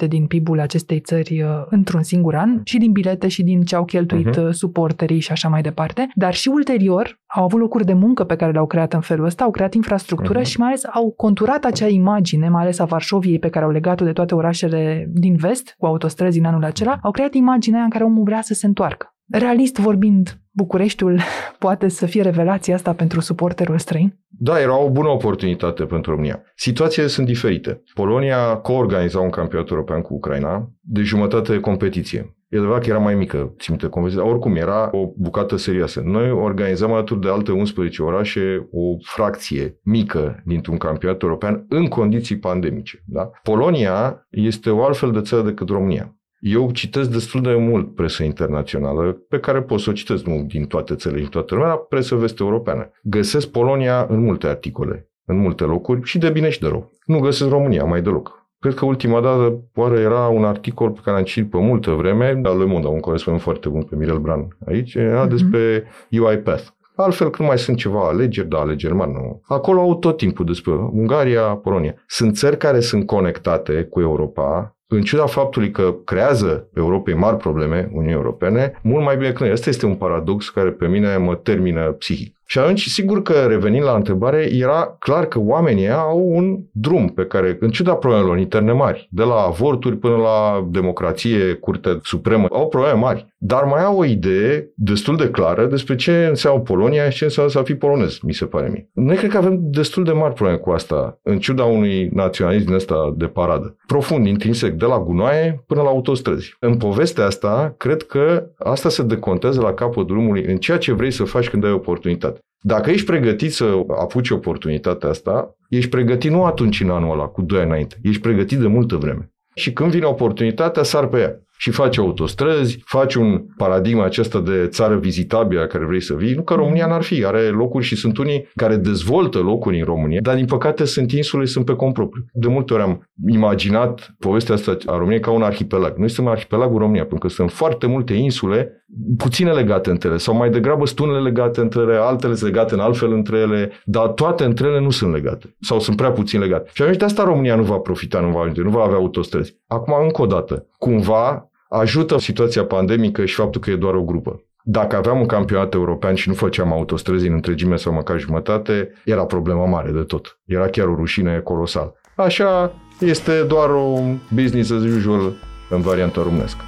2% 0.05 0.07
din 0.07 0.25
PIB-ul 0.25 0.59
acestei 0.59 0.99
țări 0.99 1.41
uh, 1.41 1.49
într-un 1.69 2.03
singur 2.03 2.35
an 2.35 2.61
și 2.63 2.77
din 2.77 2.91
bilete 2.91 3.27
și 3.27 3.43
din 3.43 3.61
ce 3.61 3.75
au 3.75 3.85
cheltuit 3.85 4.39
uh-huh. 4.39 4.49
suporterii 4.49 5.19
și 5.19 5.31
așa 5.31 5.49
mai 5.49 5.61
departe, 5.61 6.07
dar 6.15 6.33
și 6.33 6.47
ulterior 6.47 7.19
au 7.27 7.43
avut 7.43 7.59
locuri 7.59 7.85
de 7.85 7.93
muncă 7.93 8.23
pe 8.23 8.35
care 8.35 8.51
le-au 8.51 8.67
creat 8.67 8.93
în 8.93 9.01
felul 9.01 9.25
ăsta, 9.25 9.43
au 9.43 9.51
creat 9.51 9.73
infrastructură 9.73 10.39
uh-huh. 10.39 10.45
și 10.45 10.59
mai 10.59 10.67
ales 10.67 10.85
au 10.93 11.11
conturat 11.11 11.65
acea 11.65 11.87
imagine, 11.87 12.49
mai 12.49 12.61
ales 12.61 12.79
a 12.79 12.85
Varșoviei 12.85 13.39
pe 13.39 13.49
care 13.49 13.65
au 13.65 13.71
legat-o 13.71 14.05
de 14.05 14.11
toate 14.11 14.35
orașele 14.35 15.09
din 15.13 15.35
vest 15.35 15.75
cu 15.77 15.85
autostrăzi 15.85 16.39
în 16.39 16.45
anul 16.45 16.63
acela, 16.63 16.99
au 17.01 17.11
creat 17.11 17.33
imaginea 17.33 17.83
în 17.83 17.89
care 17.89 18.03
omul 18.03 18.23
vrea 18.23 18.41
să 18.41 18.53
se 18.53 18.65
întoarcă. 18.65 19.15
Realist 19.31 19.79
vorbind, 19.79 20.40
Bucureștiul 20.53 21.19
poate 21.59 21.87
să 21.87 22.05
fie 22.05 22.21
revelația 22.21 22.75
asta 22.75 22.93
pentru 22.93 23.19
suporterul 23.19 23.77
străin? 23.77 24.19
Da, 24.27 24.59
era 24.59 24.77
o 24.77 24.89
bună 24.89 25.07
oportunitate 25.07 25.83
pentru 25.85 26.11
România. 26.11 26.43
Situațiile 26.55 27.07
sunt 27.07 27.25
diferite. 27.25 27.83
Polonia 27.93 28.55
coorganiza 28.55 29.19
un 29.19 29.29
campionat 29.29 29.69
european 29.69 30.01
cu 30.01 30.13
Ucraina 30.13 30.71
de 30.79 31.01
jumătate 31.01 31.51
de 31.51 31.59
competiție. 31.59 32.35
E 32.49 32.57
adevărat 32.57 32.83
că 32.83 32.89
era 32.89 32.97
mai 32.99 33.15
mică, 33.15 33.55
ținute 33.59 33.87
competiția, 33.87 34.27
oricum 34.27 34.55
era 34.55 34.89
o 34.91 35.11
bucată 35.17 35.55
serioasă. 35.55 36.01
Noi 36.05 36.31
organizăm 36.31 36.91
alături 36.91 37.21
de 37.21 37.29
alte 37.29 37.51
11 37.51 38.01
orașe 38.03 38.67
o 38.71 38.95
fracție 39.01 39.79
mică 39.83 40.41
dintr-un 40.45 40.77
campionat 40.77 41.21
european 41.21 41.65
în 41.69 41.87
condiții 41.87 42.37
pandemice. 42.37 43.03
Da? 43.05 43.29
Polonia 43.43 44.27
este 44.29 44.69
o 44.69 44.83
altfel 44.83 45.11
de 45.11 45.21
țară 45.21 45.41
decât 45.41 45.69
România. 45.69 46.15
Eu 46.41 46.71
citesc 46.71 47.09
destul 47.09 47.41
de 47.41 47.55
mult 47.55 47.95
presă 47.95 48.23
internațională, 48.23 49.11
pe 49.29 49.39
care 49.39 49.61
pot 49.61 49.79
să 49.79 49.89
o 49.89 49.93
citesc 49.93 50.25
nu 50.25 50.45
din 50.47 50.65
toate 50.65 50.95
țările, 50.95 51.19
din 51.19 51.29
toată 51.29 51.55
lumea, 51.55 51.75
presă 51.75 52.15
vest-europeană. 52.15 52.91
Găsesc 53.03 53.47
Polonia 53.47 54.05
în 54.09 54.19
multe 54.19 54.47
articole, 54.47 55.09
în 55.25 55.37
multe 55.37 55.63
locuri, 55.63 56.01
și 56.03 56.17
de 56.17 56.29
bine 56.29 56.49
și 56.49 56.59
de 56.59 56.67
rău. 56.67 56.91
Nu 57.05 57.19
găsesc 57.19 57.49
România 57.49 57.83
mai 57.83 58.01
deloc. 58.01 58.49
Cred 58.59 58.73
că 58.73 58.85
ultima 58.85 59.21
dată, 59.21 59.61
oare 59.75 59.99
era 59.99 60.27
un 60.27 60.43
articol 60.43 60.89
pe 60.89 60.99
care 61.03 61.17
am 61.17 61.23
citit 61.23 61.49
pe 61.49 61.57
multă 61.57 61.91
vreme, 61.91 62.39
dar 62.41 62.55
Le 62.55 62.65
Monde, 62.65 62.87
un 62.87 62.99
corespondent 62.99 63.43
foarte 63.43 63.69
bun 63.69 63.81
pe 63.81 63.95
Mirel 63.95 64.19
Bran 64.19 64.57
aici, 64.67 64.93
era 64.93 65.25
mm-hmm. 65.25 65.29
despre 65.29 65.83
UiPath. 66.11 66.63
Altfel, 66.95 67.29
când 67.29 67.47
mai 67.47 67.57
sunt 67.57 67.77
ceva 67.77 68.07
alegeri, 68.07 68.47
da, 68.47 68.59
alegeri 68.59 68.93
mari, 68.93 69.11
nu. 69.11 69.41
Acolo 69.47 69.81
au 69.81 69.95
tot 69.95 70.17
timpul 70.17 70.45
despre 70.45 70.73
Ungaria, 70.73 71.41
Polonia. 71.41 71.95
Sunt 72.07 72.35
țări 72.35 72.57
care 72.57 72.79
sunt 72.79 73.05
conectate 73.05 73.83
cu 73.83 73.99
Europa, 73.99 74.75
în 74.93 75.01
ciuda 75.01 75.25
faptului 75.25 75.71
că 75.71 75.95
creează 76.05 76.69
Europei 76.75 77.13
mari 77.13 77.37
probleme, 77.37 77.89
Uniunii 77.91 78.13
Europene, 78.13 78.79
mult 78.83 79.03
mai 79.03 79.17
bine 79.17 79.31
că 79.31 79.43
noi. 79.43 79.51
Asta 79.51 79.69
este 79.69 79.85
un 79.85 79.95
paradox 79.95 80.49
care 80.49 80.69
pe 80.69 80.87
mine 80.87 81.17
mă 81.17 81.35
termină 81.35 81.91
psihic. 81.91 82.40
Și 82.51 82.59
atunci, 82.59 82.87
sigur 82.87 83.21
că 83.21 83.33
revenind 83.47 83.83
la 83.83 83.95
întrebare, 83.95 84.49
era 84.53 84.95
clar 84.99 85.25
că 85.25 85.39
oamenii 85.39 85.89
au 85.89 86.21
un 86.25 86.59
drum 86.71 87.07
pe 87.07 87.25
care, 87.25 87.57
în 87.59 87.69
ciuda 87.69 87.93
problemelor 87.93 88.37
interne 88.37 88.71
mari, 88.71 89.07
de 89.11 89.23
la 89.23 89.35
avorturi 89.35 89.97
până 89.97 90.15
la 90.15 90.67
democrație, 90.69 91.53
Curtea 91.53 91.99
Supremă, 92.03 92.47
au 92.49 92.67
probleme 92.67 92.99
mari. 92.99 93.29
Dar 93.37 93.63
mai 93.63 93.83
au 93.83 93.97
o 93.97 94.05
idee 94.05 94.71
destul 94.75 95.17
de 95.17 95.29
clară 95.29 95.65
despre 95.65 95.95
ce 95.95 96.25
înseamnă 96.29 96.61
Polonia 96.61 97.09
și 97.09 97.17
ce 97.17 97.23
înseamnă 97.23 97.51
să 97.51 97.61
fii 97.61 97.75
polonez, 97.75 98.19
mi 98.19 98.33
se 98.33 98.45
pare 98.45 98.69
mie. 98.69 98.89
Noi 98.93 99.15
cred 99.15 99.29
că 99.29 99.37
avem 99.37 99.59
destul 99.61 100.03
de 100.03 100.11
mari 100.11 100.33
probleme 100.33 100.59
cu 100.59 100.69
asta, 100.69 101.19
în 101.23 101.39
ciuda 101.39 101.63
unui 101.63 102.09
naționalism 102.13 102.65
din 102.65 102.73
ăsta 102.73 103.13
de 103.17 103.25
paradă. 103.25 103.75
Profund, 103.87 104.27
intrinsec, 104.27 104.73
de 104.73 104.85
la 104.85 104.99
gunoaie 104.99 105.63
până 105.67 105.81
la 105.81 105.89
autostrăzi. 105.89 106.55
În 106.59 106.77
povestea 106.77 107.25
asta, 107.25 107.73
cred 107.77 108.03
că 108.03 108.45
asta 108.57 108.89
se 108.89 109.03
decontează 109.03 109.61
la 109.61 109.73
capul 109.73 110.05
drumului 110.05 110.43
în 110.43 110.57
ceea 110.57 110.77
ce 110.77 110.93
vrei 110.93 111.11
să 111.11 111.23
faci 111.23 111.49
când 111.49 111.65
ai 111.65 111.71
oportunitate. 111.71 112.39
Dacă 112.63 112.89
ești 112.89 113.05
pregătit 113.05 113.53
să 113.53 113.83
apuci 113.87 114.29
oportunitatea 114.29 115.09
asta, 115.09 115.55
ești 115.69 115.89
pregătit 115.89 116.31
nu 116.31 116.45
atunci 116.45 116.81
în 116.81 116.89
anul 116.89 117.11
ăla, 117.11 117.25
cu 117.25 117.41
doi 117.41 117.59
ani 117.59 117.69
înainte, 117.69 117.95
ești 118.01 118.21
pregătit 118.21 118.59
de 118.59 118.67
multă 118.67 118.95
vreme. 118.95 119.31
Și 119.53 119.73
când 119.73 119.91
vine 119.91 120.05
oportunitatea, 120.05 120.83
sar 120.83 121.07
pe 121.07 121.19
ea 121.19 121.39
și 121.61 121.71
faci 121.71 121.97
autostrăzi, 121.97 122.79
faci 122.85 123.15
un 123.15 123.45
paradigma 123.57 124.05
acesta 124.05 124.39
de 124.39 124.67
țară 124.67 124.95
vizitabilă 124.95 125.67
care 125.67 125.85
vrei 125.85 126.01
să 126.01 126.13
vii. 126.13 126.33
Nu 126.33 126.43
că 126.43 126.53
România 126.53 126.87
n-ar 126.87 127.01
fi, 127.01 127.25
are 127.25 127.41
locuri 127.41 127.85
și 127.85 127.95
sunt 127.95 128.17
unii 128.17 128.47
care 128.55 128.75
dezvoltă 128.75 129.37
locuri 129.37 129.79
în 129.79 129.85
România, 129.85 130.19
dar 130.21 130.35
din 130.35 130.45
păcate 130.45 130.85
sunt 130.85 131.11
insule, 131.11 131.45
sunt 131.45 131.65
pe 131.65 131.75
compropriu. 131.75 132.25
De 132.33 132.47
multe 132.47 132.73
ori 132.73 132.81
am 132.81 133.09
imaginat 133.27 134.15
povestea 134.19 134.55
asta 134.55 134.77
a 134.85 134.97
României 134.97 135.19
ca 135.19 135.31
un 135.31 135.41
arhipelag. 135.41 135.97
Noi 135.97 136.09
suntem 136.09 136.33
arhipelagul 136.33 136.79
România, 136.79 137.05
pentru 137.05 137.27
că 137.27 137.33
sunt 137.33 137.51
foarte 137.51 137.87
multe 137.87 138.13
insule 138.13 138.85
puține 139.17 139.51
legate 139.51 139.89
între 139.89 140.09
ele, 140.09 140.17
sau 140.17 140.35
mai 140.35 140.49
degrabă 140.49 140.85
sunt 140.85 140.99
unele 140.99 141.19
legate 141.19 141.61
între 141.61 141.81
ele, 141.81 141.95
altele 141.95 142.33
sunt 142.33 142.51
legate 142.51 142.73
în 142.73 142.79
altfel 142.79 143.11
între 143.11 143.37
ele, 143.37 143.71
dar 143.85 144.07
toate 144.07 144.43
între 144.43 144.67
ele 144.67 144.79
nu 144.79 144.89
sunt 144.89 145.13
legate, 145.13 145.55
sau 145.59 145.79
sunt 145.79 145.97
prea 145.97 146.11
puțin 146.11 146.39
legate. 146.39 146.69
Și 146.73 146.81
atunci 146.81 146.97
de 146.97 147.05
asta 147.05 147.23
România 147.23 147.55
nu 147.55 147.63
va 147.63 147.77
profita, 147.77 148.19
nu 148.19 148.29
va, 148.29 148.51
nu 148.55 148.69
va 148.69 148.83
avea 148.83 148.97
autostrăzi. 148.97 149.59
Acum, 149.67 149.93
încă 150.03 150.21
o 150.21 150.25
dată, 150.25 150.67
cumva 150.77 151.50
ajută 151.79 152.19
situația 152.19 152.63
pandemică 152.63 153.25
și 153.25 153.35
faptul 153.35 153.61
că 153.61 153.69
e 153.69 153.75
doar 153.75 153.93
o 153.93 154.03
grupă. 154.03 154.43
Dacă 154.63 154.95
aveam 154.95 155.19
un 155.19 155.25
campionat 155.25 155.73
european 155.73 156.15
și 156.15 156.29
nu 156.29 156.35
făceam 156.35 156.71
autostrăzi 156.71 157.27
în 157.27 157.33
întregime 157.33 157.75
sau 157.75 157.93
măcar 157.93 158.19
jumătate, 158.19 158.93
era 159.05 159.25
problema 159.25 159.65
mare 159.65 159.91
de 159.91 160.01
tot. 160.01 160.39
Era 160.45 160.67
chiar 160.67 160.87
o 160.87 160.95
rușine 160.95 161.39
colosal. 161.39 161.93
Așa 162.15 162.73
este 162.99 163.43
doar 163.47 163.69
un 163.69 164.17
business 164.33 164.71
as 164.71 164.81
usual 164.81 165.33
în 165.69 165.81
varianta 165.81 166.21
românescă. 166.23 166.63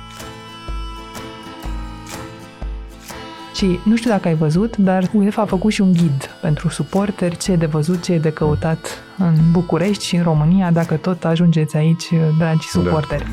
Și 3.56 3.80
nu 3.86 3.96
știu 3.96 4.10
dacă 4.10 4.28
ai 4.28 4.36
văzut, 4.36 4.78
dar 4.78 5.10
UEFA 5.14 5.42
a 5.42 5.46
făcut 5.46 5.72
și 5.72 5.82
un 5.82 5.92
ghid 5.92 6.30
pentru 6.42 6.70
suporteri, 6.70 7.38
ce 7.38 7.52
e 7.52 7.56
de 7.56 7.66
văzut, 7.66 8.04
ce 8.04 8.14
e 8.14 8.20
de 8.20 8.32
căutat 8.32 9.04
în 9.18 9.34
București 9.52 10.06
și 10.06 10.16
în 10.16 10.24
România, 10.24 10.72
dacă 10.72 10.96
tot 10.96 11.26
ajungeți 11.26 11.76
aici, 11.76 12.10
dragi 12.38 12.68
suporteri. 12.68 13.26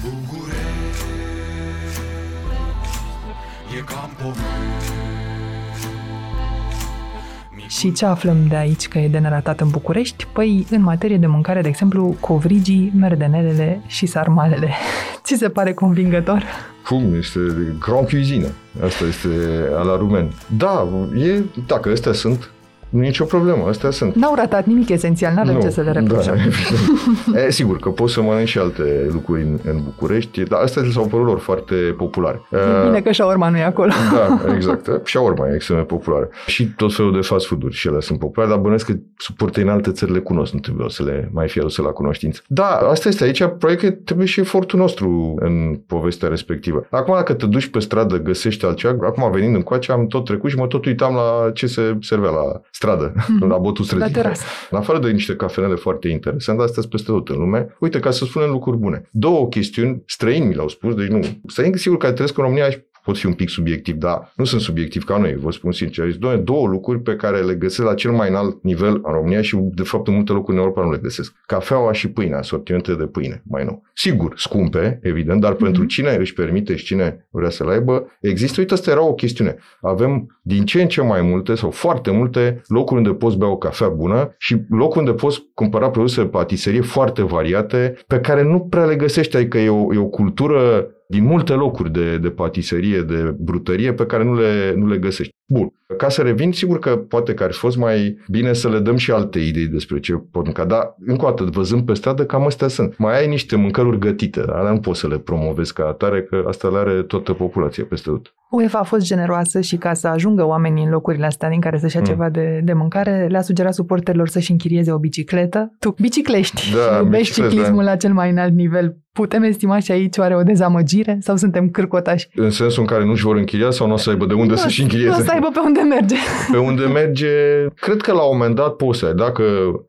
Și 7.68 7.92
ce 7.92 8.06
aflăm 8.06 8.36
de 8.48 8.56
aici 8.56 8.88
că 8.88 8.98
e 8.98 9.08
de 9.08 9.18
neratat 9.18 9.60
în 9.60 9.68
București? 9.68 10.26
Păi, 10.32 10.66
în 10.70 10.82
materie 10.82 11.16
de 11.16 11.26
mâncare, 11.26 11.60
de 11.60 11.68
exemplu, 11.68 12.16
covrigii, 12.20 12.92
merdenelele 12.98 13.82
și 13.86 14.06
sarmalele. 14.06 14.70
Ți 15.24 15.34
se 15.34 15.48
pare 15.48 15.72
convingător? 15.74 16.42
Cum? 16.86 17.14
Este 17.18 17.40
grand 17.78 18.08
cuisine. 18.08 18.52
Asta 18.84 19.04
este 19.04 19.28
ala 19.76 19.96
rumen. 19.96 20.32
Da, 20.56 20.88
e, 21.16 21.42
dacă 21.66 21.90
astea 21.90 22.12
sunt, 22.12 22.50
nu 22.90 23.02
e 23.02 23.06
nicio 23.06 23.24
problemă, 23.24 23.64
astea 23.68 23.90
sunt. 23.90 24.14
N-au 24.14 24.34
ratat 24.34 24.66
nimic 24.66 24.88
esențial, 24.88 25.34
n-avem 25.34 25.54
Nu, 25.54 25.60
ce 25.60 25.70
să 25.70 25.80
le 25.80 25.90
reproșăm. 25.90 26.34
Da, 26.36 26.42
evident. 26.46 27.46
e, 27.46 27.50
sigur 27.50 27.78
că 27.78 27.88
poți 27.88 28.12
să 28.12 28.22
mănânci 28.22 28.48
și 28.48 28.58
alte 28.58 29.08
lucruri 29.12 29.42
în, 29.42 29.58
în 29.64 29.80
București, 29.84 30.42
dar 30.42 30.60
astea 30.60 30.82
s-au 30.92 31.06
părut 31.06 31.26
lor 31.26 31.38
foarte 31.38 31.74
populare. 31.74 32.40
E 32.52 32.86
Bine 32.86 33.00
că 33.00 33.12
shawarma 33.12 33.48
nu 33.48 33.56
e 33.56 33.62
acolo. 33.64 33.92
Da, 34.12 34.54
exact. 34.54 35.06
Și 35.06 35.16
urma 35.16 35.48
e 35.48 35.54
extrem 35.54 35.76
de 35.76 35.82
populară. 35.82 36.28
Și 36.46 36.66
tot 36.76 36.94
felul 36.94 37.12
de 37.12 37.20
fast 37.20 37.46
food-uri 37.46 37.74
și 37.74 37.88
ele 37.88 38.00
sunt 38.00 38.18
populare, 38.18 38.50
dar 38.50 38.60
bănuiesc 38.60 38.86
că 38.86 38.92
suporte 39.20 39.60
în 39.60 39.68
alte 39.68 39.90
țări 39.90 40.12
le 40.12 40.18
cunosc, 40.18 40.52
nu 40.52 40.58
trebuie 40.58 40.88
să 40.88 41.02
le 41.02 41.30
mai 41.32 41.48
fie 41.48 41.60
aduse 41.60 41.82
la 41.82 41.88
cunoștință. 41.88 42.40
Da, 42.46 42.66
asta 42.66 43.08
este 43.08 43.24
aici, 43.24 43.38
probabil 43.38 43.76
că 43.76 43.90
trebuie 43.90 44.26
și 44.26 44.40
efortul 44.40 44.78
nostru 44.78 45.34
în 45.38 45.80
povestea 45.86 46.28
respectivă. 46.28 46.86
Acum, 46.90 47.14
dacă 47.14 47.34
te 47.34 47.46
duci 47.46 47.66
pe 47.66 47.78
stradă, 47.78 48.18
găsești 48.18 48.64
altceva, 48.64 49.06
acum 49.06 49.30
venind 49.30 49.54
încoace, 49.54 49.92
am 49.92 50.06
tot 50.06 50.24
trecut 50.24 50.50
și 50.50 50.56
mă 50.56 50.66
tot 50.66 50.84
uitam 50.84 51.14
la 51.14 51.50
ce 51.54 51.66
se 51.66 51.96
servea 52.00 52.30
la 52.30 52.60
stradă, 52.70 53.12
la 53.40 53.56
botul 53.56 53.84
străzii. 53.84 54.12
terasă. 54.12 54.44
În 54.70 54.78
afară 54.78 54.98
de 54.98 55.10
niște 55.10 55.36
cafenele 55.36 55.74
foarte 55.74 56.08
interesante, 56.08 56.62
astea 56.62 56.82
sunt 56.82 56.92
peste 56.92 57.10
tot 57.10 57.28
în 57.28 57.38
lume. 57.38 57.76
Uite, 57.80 58.00
ca 58.00 58.10
să 58.10 58.24
spunem 58.24 58.50
lucruri 58.50 58.76
bune. 58.76 59.08
Două 59.10 59.48
chestiuni, 59.48 60.02
străini 60.06 60.46
mi 60.46 60.54
le-au 60.54 60.68
spus, 60.68 60.94
deci 60.94 61.08
nu. 61.08 61.20
Străini, 61.46 61.78
sigur, 61.78 61.98
care 61.98 62.12
trăiesc 62.12 62.38
în 62.38 62.44
România 62.44 62.70
și 62.70 62.78
pot 63.04 63.16
fi 63.16 63.26
un 63.26 63.32
pic 63.32 63.48
subiectiv, 63.48 63.94
dar 63.94 64.32
nu 64.36 64.44
sunt 64.44 64.60
subiectiv 64.60 65.04
ca 65.04 65.16
noi, 65.16 65.36
vă 65.36 65.50
spun 65.50 65.72
sincer. 65.72 66.04
Deci, 66.04 66.16
doamne, 66.16 66.40
două 66.40 66.66
lucruri 66.66 67.00
pe 67.00 67.16
care 67.16 67.40
le 67.40 67.54
găsesc 67.54 67.88
la 67.88 67.94
cel 67.94 68.10
mai 68.10 68.28
înalt 68.28 68.62
nivel 68.62 68.94
în 68.94 69.12
România 69.12 69.42
și, 69.42 69.56
de 69.56 69.82
fapt, 69.82 70.08
în 70.08 70.14
multe 70.14 70.32
locuri 70.32 70.56
în 70.56 70.62
Europa 70.62 70.84
nu 70.84 70.90
le 70.90 70.98
găsesc. 71.02 71.34
Cafeaua 71.46 71.92
și 71.92 72.10
pâinea, 72.10 72.38
asortimente 72.38 72.94
de 72.94 73.04
pâine, 73.06 73.42
mai 73.46 73.64
nou. 73.64 73.82
Sigur, 73.94 74.32
scumpe, 74.36 74.98
evident, 75.02 75.40
dar 75.40 75.52
pentru 75.52 75.84
cine 75.84 76.16
își 76.18 76.34
permite 76.34 76.76
și 76.76 76.84
cine 76.84 77.26
vrea 77.30 77.50
să 77.50 77.64
le 77.64 77.72
aibă, 77.72 78.06
există, 78.20 78.60
uite, 78.60 78.74
asta 78.74 78.90
era 78.90 79.02
o 79.02 79.14
chestiune. 79.14 79.56
Avem 79.80 80.38
din 80.42 80.64
ce 80.64 80.82
în 80.82 80.88
ce 80.88 81.02
mai 81.02 81.22
multe 81.22 81.54
sau 81.54 81.70
foarte 81.70 82.10
multe 82.10 82.62
locuri 82.66 83.00
unde 83.00 83.12
poți 83.12 83.36
bea 83.36 83.48
o 83.48 83.56
cafea 83.56 83.88
bună 83.88 84.34
și 84.38 84.56
locuri 84.68 84.98
unde 84.98 85.12
poți 85.12 85.42
cumpăra 85.54 85.90
produse 85.90 86.22
de 86.22 86.28
patiserie 86.28 86.80
foarte 86.80 87.22
variate 87.22 87.96
pe 88.06 88.20
care 88.20 88.42
nu 88.42 88.60
prea 88.60 88.84
le 88.84 88.96
găsești, 88.96 89.36
adică 89.36 89.58
e 89.58 89.68
o, 89.68 89.94
e 89.94 89.98
o 89.98 90.06
cultură 90.06 90.90
din 91.10 91.24
multe 91.24 91.52
locuri 91.52 91.92
de, 91.92 92.18
de 92.18 92.30
patiserie, 92.30 93.00
de 93.00 93.34
brutărie 93.38 93.92
pe 93.92 94.06
care 94.06 94.24
nu 94.24 94.34
le, 94.34 94.74
nu 94.76 94.86
le 94.86 94.98
găsești. 94.98 95.34
Bun. 95.52 95.72
Ca 95.96 96.08
să 96.08 96.22
revin, 96.22 96.52
sigur 96.52 96.78
că 96.78 96.96
poate 96.96 97.34
că 97.34 97.42
ar 97.42 97.52
fi 97.52 97.58
fost 97.58 97.76
mai 97.76 98.18
bine 98.28 98.52
să 98.52 98.68
le 98.68 98.78
dăm 98.78 98.96
și 98.96 99.10
alte 99.10 99.38
idei 99.38 99.66
despre 99.66 100.00
ce 100.00 100.12
pot 100.30 100.44
mânca, 100.44 100.64
dar 100.64 100.94
încă 101.06 101.24
o 101.26 101.28
dată, 101.28 101.44
văzând 101.52 101.82
pe 101.82 101.94
stradă, 101.94 102.24
cam 102.24 102.46
astea 102.46 102.68
sunt. 102.68 102.98
Mai 102.98 103.18
ai 103.20 103.28
niște 103.28 103.56
mâncăruri 103.56 103.98
gătite, 103.98 104.40
dar 104.46 104.56
alea 104.56 104.72
nu 104.72 104.80
poți 104.80 105.00
să 105.00 105.06
le 105.08 105.18
promovezi 105.18 105.72
ca 105.72 105.84
atare, 105.86 106.22
că 106.22 106.44
asta 106.48 106.68
le 106.68 106.78
are 106.78 107.02
toată 107.02 107.32
populația 107.32 107.84
peste 107.88 108.10
tot. 108.10 108.34
UEFA 108.50 108.78
a 108.78 108.82
fost 108.82 109.04
generoasă 109.06 109.60
și 109.60 109.76
ca 109.76 109.92
să 109.94 110.08
ajungă 110.08 110.44
oamenii 110.46 110.84
în 110.84 110.90
locurile 110.90 111.26
astea 111.26 111.48
din 111.48 111.60
care 111.60 111.78
să-și 111.78 111.94
ia 111.96 112.00
Mm. 112.00 112.06
ceva 112.08 112.28
de, 112.28 112.60
de 112.64 112.72
mâncare, 112.72 113.26
le-a 113.30 113.42
sugerat 113.42 113.74
suporterilor 113.74 114.28
să-și 114.28 114.50
închirieze 114.50 114.92
o 114.92 114.98
bicicletă. 114.98 115.74
Tu 115.78 115.94
biciclești, 116.00 116.62
Da, 116.74 116.96
iubești 117.02 117.24
bicicletă. 117.28 117.50
ciclismul 117.54 117.84
la 117.84 117.96
cel 117.96 118.12
mai 118.12 118.30
înalt 118.30 118.54
nivel. 118.54 118.96
Putem 119.12 119.42
estima 119.42 119.78
și 119.78 119.92
aici 119.92 120.16
oare 120.16 120.36
o 120.36 120.42
dezamăgire 120.42 121.16
sau 121.20 121.36
suntem 121.36 121.68
cârcotași? 121.68 122.28
În 122.34 122.50
sensul 122.50 122.80
în 122.82 122.86
care 122.88 123.04
nu-și 123.04 123.22
vor 123.24 123.36
închiria 123.36 123.70
sau 123.70 123.86
nu 123.86 123.92
o 123.92 123.96
să 123.96 124.10
aibă 124.10 124.26
de 124.26 124.34
unde 124.34 124.56
să-și 124.56 124.80
Nu 124.80 124.86
o 124.86 124.90
închirieze. 124.90 125.22
să 125.22 125.30
aibă 125.40 125.60
pe 125.60 125.66
unde 125.66 125.80
merge. 125.80 126.16
Pe 126.50 126.58
unde 126.58 126.84
merge, 126.84 127.28
cred 127.74 128.00
că 128.00 128.12
la 128.12 128.22
un 128.22 128.36
moment 128.36 128.54
dat 128.54 128.76
poți 128.76 128.98
să 128.98 129.06
ai. 129.06 129.14
Dacă 129.14 129.44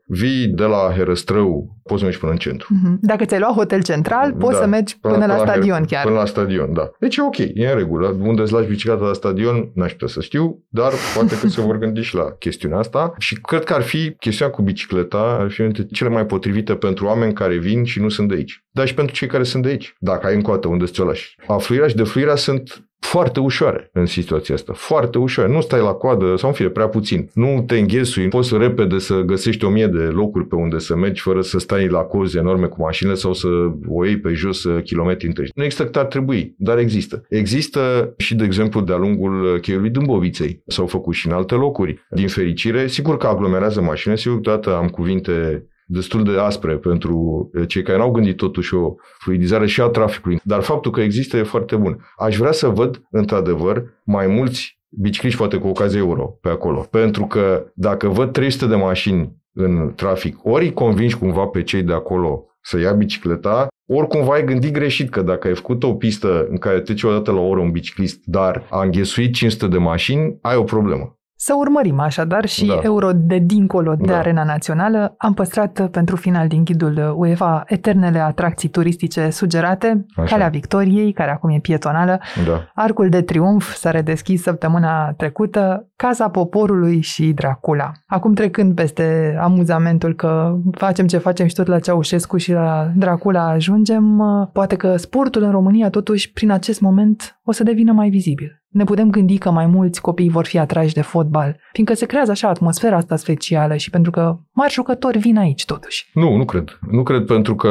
vii 0.06 0.46
de 0.46 0.64
la 0.64 0.92
Herăstrău, 0.96 1.76
poți 1.82 1.98
să 1.98 2.04
mergi 2.04 2.20
până 2.20 2.32
în 2.32 2.38
centru. 2.38 2.66
Mhm. 2.70 2.98
Dacă 3.00 3.24
ți-ai 3.24 3.40
luat 3.40 3.52
hotel 3.52 3.82
central, 3.82 4.32
poți 4.32 4.52
Da, 4.52 4.58
să 4.58 4.66
mergi 4.66 4.98
până, 5.00 5.26
la, 5.26 5.36
stadion 5.36 5.84
chiar. 5.84 6.02
Până 6.04 6.16
la 6.16 6.24
stadion, 6.24 6.72
da. 6.72 6.90
Deci 6.98 7.16
e 7.16 7.22
ok, 7.22 7.38
e 7.38 7.68
în 7.70 7.76
regulă. 7.76 8.16
Unde 8.20 8.42
îți 8.42 8.52
lași 8.52 8.68
bicicleta 8.68 9.04
la 9.04 9.12
stadion, 9.12 9.70
n-aș 9.74 9.92
putea 9.92 10.06
să 10.06 10.20
știu, 10.20 10.64
dar 10.68 10.92
poate 11.14 11.38
că 11.38 11.48
se 11.48 11.60
vor 11.60 11.78
gândi 11.78 12.00
și 12.00 12.14
la 12.14 12.32
chestiunea 12.38 12.78
asta. 12.78 13.14
Și 13.18 13.34
cred 13.34 13.64
că 13.64 13.72
ar 13.74 13.82
fi 13.82 14.14
chestiunea 14.18 14.54
cu 14.54 14.62
bicicleta, 14.62 15.36
ar 15.40 15.50
fi 15.50 15.60
una 15.60 15.70
dintre 15.70 15.94
cele 15.94 16.10
mai 16.10 16.26
potrivite 16.26 16.74
pentru 16.74 17.06
oameni 17.06 17.32
care 17.32 17.56
vin 17.56 17.84
și 17.84 18.00
nu 18.00 18.08
sunt 18.08 18.28
de 18.28 18.34
aici. 18.34 18.64
Dar 18.70 18.86
și 18.86 18.94
pentru 18.94 19.14
cei 19.14 19.28
care 19.28 19.42
sunt 19.42 19.62
de 19.62 19.68
aici. 19.68 19.96
Dacă 19.98 20.26
ai 20.26 20.34
încoată 20.34 20.68
unde 20.68 20.86
să 20.86 20.92
ți-o 20.92 21.04
lași. 21.04 21.36
Afluirea 21.46 21.88
și 21.88 21.94
defluirea 21.94 22.36
sunt 22.36 22.84
foarte 23.04 23.40
ușoare 23.40 23.90
în 23.92 24.06
situația 24.06 24.54
asta. 24.54 24.72
Foarte 24.72 25.18
ușoare. 25.18 25.52
Nu 25.52 25.60
stai 25.60 25.80
la 25.80 25.92
coadă 25.92 26.36
sau 26.36 26.48
în 26.48 26.54
fine, 26.54 26.68
prea 26.68 26.88
puțin. 26.88 27.30
Nu 27.34 27.64
te 27.66 27.78
înghesui, 27.78 28.28
poți 28.28 28.56
repede 28.56 28.98
să 28.98 29.20
găsești 29.20 29.64
o 29.64 29.68
mie 29.68 29.86
de 29.86 29.98
locuri 29.98 30.46
pe 30.46 30.54
unde 30.54 30.78
să 30.78 30.96
mergi 30.96 31.22
fără 31.22 31.40
să 31.40 31.58
stai 31.58 31.88
la 31.88 31.98
cozi 31.98 32.38
enorme 32.38 32.66
cu 32.66 32.82
mașinile 32.82 33.14
sau 33.14 33.32
să 33.32 33.48
o 33.88 34.04
iei 34.04 34.18
pe 34.18 34.32
jos 34.32 34.64
uh, 34.64 34.82
kilometri 34.82 35.26
întregi. 35.26 35.50
Nu 35.54 35.62
există 35.62 35.84
cât 35.84 35.96
ar 35.96 36.06
trebui, 36.06 36.54
dar 36.58 36.78
există. 36.78 37.24
Există 37.28 38.14
și, 38.16 38.34
de 38.34 38.44
exemplu, 38.44 38.80
de-a 38.80 38.96
lungul 38.96 39.58
cheiului 39.60 39.90
Dâmboviței. 39.90 40.62
S-au 40.66 40.86
făcut 40.86 41.14
și 41.14 41.26
în 41.26 41.32
alte 41.32 41.54
locuri. 41.54 42.06
Din 42.10 42.28
fericire, 42.28 42.86
sigur 42.86 43.16
că 43.16 43.26
aglomerează 43.26 43.80
mașinile, 43.80 44.20
sigur 44.20 44.40
că 44.40 44.50
dată 44.50 44.76
am 44.76 44.88
cuvinte 44.88 45.66
destul 45.92 46.24
de 46.24 46.38
aspre 46.38 46.76
pentru 46.76 47.50
eh, 47.54 47.66
cei 47.68 47.82
care 47.82 47.98
n-au 47.98 48.10
gândit 48.10 48.36
totuși 48.36 48.74
o 48.74 48.94
fluidizare 49.18 49.66
și 49.66 49.80
a 49.80 49.86
traficului. 49.86 50.40
Dar 50.44 50.60
faptul 50.60 50.90
că 50.90 51.00
există 51.00 51.36
e 51.36 51.42
foarte 51.42 51.76
bun. 51.76 52.04
Aș 52.16 52.36
vrea 52.36 52.52
să 52.52 52.68
văd, 52.68 53.02
într-adevăr, 53.10 53.84
mai 54.04 54.26
mulți 54.26 54.80
bicicliști, 54.88 55.38
poate 55.38 55.56
cu 55.56 55.68
ocazie 55.68 55.98
euro, 55.98 56.38
pe 56.40 56.48
acolo. 56.48 56.86
Pentru 56.90 57.26
că 57.26 57.66
dacă 57.74 58.08
văd 58.08 58.32
300 58.32 58.66
de 58.66 58.74
mașini 58.74 59.36
în 59.52 59.92
trafic, 59.96 60.44
ori 60.44 60.64
îi 60.64 60.72
convingi 60.72 61.16
cumva 61.16 61.44
pe 61.44 61.62
cei 61.62 61.82
de 61.82 61.92
acolo 61.92 62.46
să 62.60 62.78
ia 62.78 62.92
bicicleta, 62.92 63.68
ori 63.86 64.08
cumva 64.08 64.32
ai 64.32 64.44
gândit 64.44 64.72
greșit 64.72 65.10
că 65.10 65.22
dacă 65.22 65.48
ai 65.48 65.54
făcut 65.54 65.82
o 65.82 65.94
pistă 65.94 66.46
în 66.50 66.56
care 66.56 66.80
trece 66.80 67.06
o 67.06 67.10
dată 67.10 67.32
la 67.32 67.40
o 67.40 67.48
oră 67.48 67.60
un 67.60 67.70
biciclist, 67.70 68.24
dar 68.24 68.66
a 68.70 68.82
înghesuit 68.82 69.34
500 69.34 69.66
de 69.66 69.78
mașini, 69.78 70.38
ai 70.42 70.56
o 70.56 70.62
problemă. 70.62 71.16
Să 71.44 71.54
urmărim 71.56 72.00
așadar 72.00 72.46
și 72.46 72.66
Da. 72.66 72.78
euro 72.82 73.10
de 73.14 73.38
dincolo 73.38 73.94
de 73.94 74.06
Da. 74.12 74.18
arena 74.18 74.44
națională. 74.44 75.14
Am 75.18 75.34
păstrat 75.34 75.88
pentru 75.90 76.16
final 76.16 76.48
din 76.48 76.64
ghidul 76.64 77.14
UEFA 77.16 77.62
eternele 77.66 78.18
atracții 78.18 78.68
turistice 78.68 79.30
sugerate, 79.30 80.06
Așa. 80.16 80.30
Calea 80.30 80.48
Victoriei, 80.48 81.12
care 81.12 81.30
acum 81.30 81.50
e 81.50 81.58
pietonală, 81.58 82.20
Da. 82.46 82.70
Arcul 82.74 83.08
de 83.08 83.22
Triumf 83.22 83.74
s-a 83.74 83.90
redeschis 83.90 84.42
săptămâna 84.42 85.12
trecută, 85.12 85.88
Casa 85.96 86.28
Poporului 86.28 87.00
și 87.00 87.32
Dracula. 87.32 87.92
Acum 88.06 88.34
trecând 88.34 88.74
peste 88.74 89.36
amuzamentul 89.40 90.14
că 90.14 90.56
facem 90.70 91.06
ce 91.06 91.18
facem 91.18 91.46
și 91.46 91.54
tot 91.54 91.66
la 91.66 91.78
Ceaușescu 91.78 92.36
și 92.36 92.52
la 92.52 92.90
Dracula 92.96 93.48
ajungem, 93.48 94.22
poate 94.52 94.76
că 94.76 94.96
sportul 94.96 95.42
în 95.42 95.50
România 95.50 95.90
totuși 95.90 96.32
prin 96.32 96.50
acest 96.50 96.80
moment 96.80 97.40
o 97.44 97.52
să 97.52 97.62
devină 97.62 97.92
mai 97.92 98.08
vizibil. 98.08 98.61
Ne 98.72 98.84
putem 98.84 99.10
gândi 99.10 99.38
că 99.38 99.50
mai 99.50 99.66
mulți 99.66 100.00
copii 100.00 100.28
vor 100.28 100.46
fi 100.46 100.58
atrași 100.58 100.94
de 100.94 101.02
fotbal, 101.02 101.56
fiindcă 101.72 101.94
se 101.94 102.06
creează 102.06 102.30
așa 102.30 102.48
atmosfera 102.48 102.96
asta 102.96 103.16
specială 103.16 103.76
și 103.76 103.90
pentru 103.90 104.10
că 104.10 104.36
mari 104.52 104.72
jucători 104.72 105.18
vin 105.18 105.38
aici 105.38 105.64
totuși. 105.64 106.10
Nu, 106.14 106.36
nu 106.36 106.44
cred. 106.44 106.78
Nu 106.90 107.02
cred 107.02 107.24
pentru 107.24 107.54
că 107.54 107.70